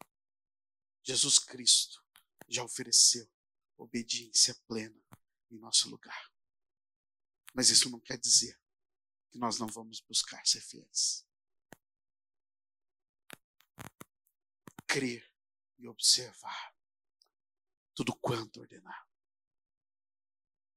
Jesus 1.03 1.39
Cristo 1.39 2.05
já 2.47 2.63
ofereceu 2.63 3.29
obediência 3.77 4.55
plena 4.67 5.03
em 5.51 5.59
nosso 5.59 5.89
lugar. 5.91 6.33
Mas 7.55 7.71
isso 7.71 7.91
não 7.91 7.99
quer 7.99 8.19
dizer 8.19 8.61
que 9.31 9.39
nós 9.39 9.59
não 9.59 9.67
vamos 9.67 10.01
buscar 10.01 10.47
ser 10.47 10.61
fiéis. 10.61 11.27
Crer 14.87 15.29
e 15.79 15.89
observar 15.89 16.78
tudo 17.99 18.15
quanto 18.15 18.61
ordenar. 18.61 19.11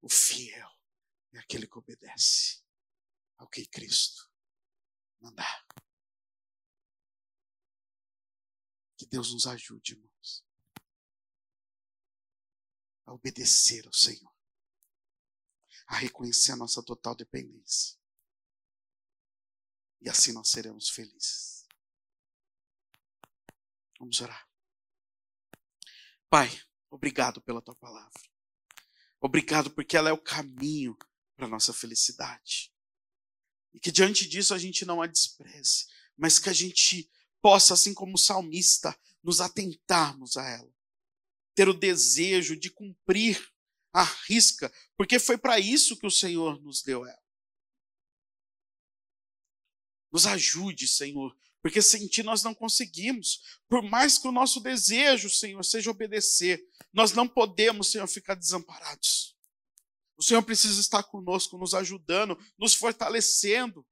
O 0.02 0.10
fiel 0.10 0.72
é 1.32 1.38
aquele 1.38 1.68
que 1.68 1.78
obedece 1.78 2.66
ao 3.38 3.48
que 3.48 3.64
Cristo 3.68 4.28
mandar. 5.20 5.68
Que 8.98 9.06
Deus 9.06 9.32
nos 9.32 9.46
ajude, 9.46 9.94
irmãos, 9.94 10.44
a 13.06 13.14
obedecer 13.14 13.86
ao 13.86 13.94
Senhor, 13.94 14.36
a 15.86 15.98
reconhecer 15.98 16.54
a 16.54 16.58
nossa 16.58 16.84
total 16.84 17.16
dependência. 17.16 18.00
E 20.02 20.10
assim 20.10 20.32
nós 20.34 20.50
seremos 20.50 20.90
felizes. 20.90 21.68
Vamos 24.00 24.20
orar. 24.22 24.50
Pai, 26.28 26.50
obrigado 26.92 27.42
pela 27.42 27.62
tua 27.62 27.74
palavra. 27.74 28.22
Obrigado 29.20 29.72
porque 29.72 29.98
ela 29.98 30.10
é 30.10 30.14
o 30.14 30.22
caminho 30.22 30.96
para 31.36 31.46
a 31.46 31.50
nossa 31.50 31.74
felicidade. 31.74 32.72
E 33.74 33.80
que 33.80 33.92
diante 33.92 34.28
disso 34.28 34.54
a 34.54 34.60
gente 34.60 34.86
não 34.86 35.02
a 35.02 35.08
despreze, 35.08 35.88
mas 36.18 36.38
que 36.38 36.50
a 36.50 36.54
gente 36.54 37.10
possa, 37.42 37.74
assim 37.74 37.94
como 37.94 38.16
o 38.16 38.20
salmista, 38.20 38.96
nos 39.24 39.40
atentarmos 39.40 40.38
a 40.38 40.48
ela. 40.48 40.72
Ter 41.56 41.70
o 41.70 41.74
desejo 41.74 42.56
de 42.56 42.70
cumprir 42.70 43.52
a 43.94 44.04
risca, 44.04 44.72
porque 44.98 45.20
foi 45.20 45.38
para 45.38 45.60
isso 45.60 45.98
que 45.98 46.06
o 46.06 46.12
Senhor 46.12 46.62
nos 46.62 46.82
deu 46.82 47.06
ela. 47.06 47.22
Nos 50.12 50.26
ajude, 50.26 50.88
Senhor, 50.88 51.38
porque 51.62 51.82
sem 51.82 52.08
ti 52.08 52.24
nós 52.24 52.44
não 52.44 52.54
conseguimos. 52.54 53.60
Por 53.70 53.82
mais 53.84 54.18
que 54.18 54.28
o 54.28 54.32
nosso 54.32 54.60
desejo, 54.60 55.30
Senhor, 55.30 55.64
seja 55.64 55.92
obedecer, 55.92 56.62
nós 56.92 57.12
não 57.12 57.28
podemos, 57.28 57.92
Senhor, 57.92 58.08
ficar 58.08 58.36
desamparados. 58.36 59.38
O 60.18 60.24
Senhor 60.24 60.44
precisa 60.44 60.80
estar 60.80 61.04
conosco, 61.04 61.58
nos 61.58 61.74
ajudando, 61.74 62.38
nos 62.58 62.74
fortalecendo. 62.74 63.88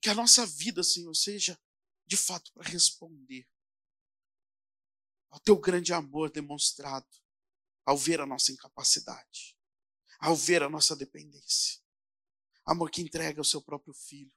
Que 0.00 0.10
a 0.10 0.14
nossa 0.14 0.46
vida, 0.46 0.82
Senhor, 0.82 1.14
seja 1.14 1.58
de 2.06 2.16
fato 2.16 2.52
para 2.52 2.68
responder 2.68 3.46
ao 5.30 5.40
teu 5.40 5.56
grande 5.58 5.92
amor 5.92 6.30
demonstrado 6.30 7.06
ao 7.84 7.96
ver 7.96 8.20
a 8.20 8.26
nossa 8.26 8.52
incapacidade, 8.52 9.56
ao 10.18 10.36
ver 10.36 10.62
a 10.62 10.68
nossa 10.68 10.94
dependência. 10.94 11.80
Amor 12.68 12.90
que 12.90 13.00
entrega 13.00 13.40
o 13.40 13.44
seu 13.44 13.62
próprio 13.62 13.94
filho 13.94 14.30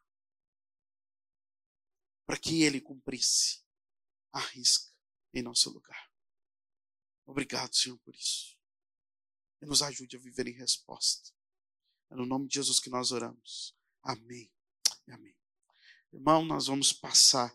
para 2.26 2.38
que 2.38 2.64
ele 2.64 2.80
cumprisse 2.80 3.62
a 4.32 4.40
risca 4.40 4.90
em 5.34 5.42
nosso 5.42 5.70
lugar. 5.70 6.10
Obrigado, 7.26 7.76
Senhor, 7.76 8.00
por 8.00 8.16
isso. 8.16 8.58
E 9.62 9.66
nos 9.66 9.82
ajude 9.82 10.16
a 10.16 10.20
viver 10.20 10.48
em 10.48 10.54
resposta. 10.54 11.30
É 12.10 12.16
no 12.16 12.26
nome 12.26 12.48
de 12.48 12.56
Jesus 12.56 12.80
que 12.80 12.90
nós 12.90 13.12
oramos. 13.12 13.76
Amém. 14.02 14.50
Amém. 15.10 15.36
Irmão, 16.14 16.46
nós 16.46 16.68
vamos 16.68 16.94
passar 16.94 17.54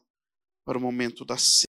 para 0.62 0.76
o 0.76 0.80
momento 0.80 1.24
da 1.24 1.38
ceia. 1.38 1.65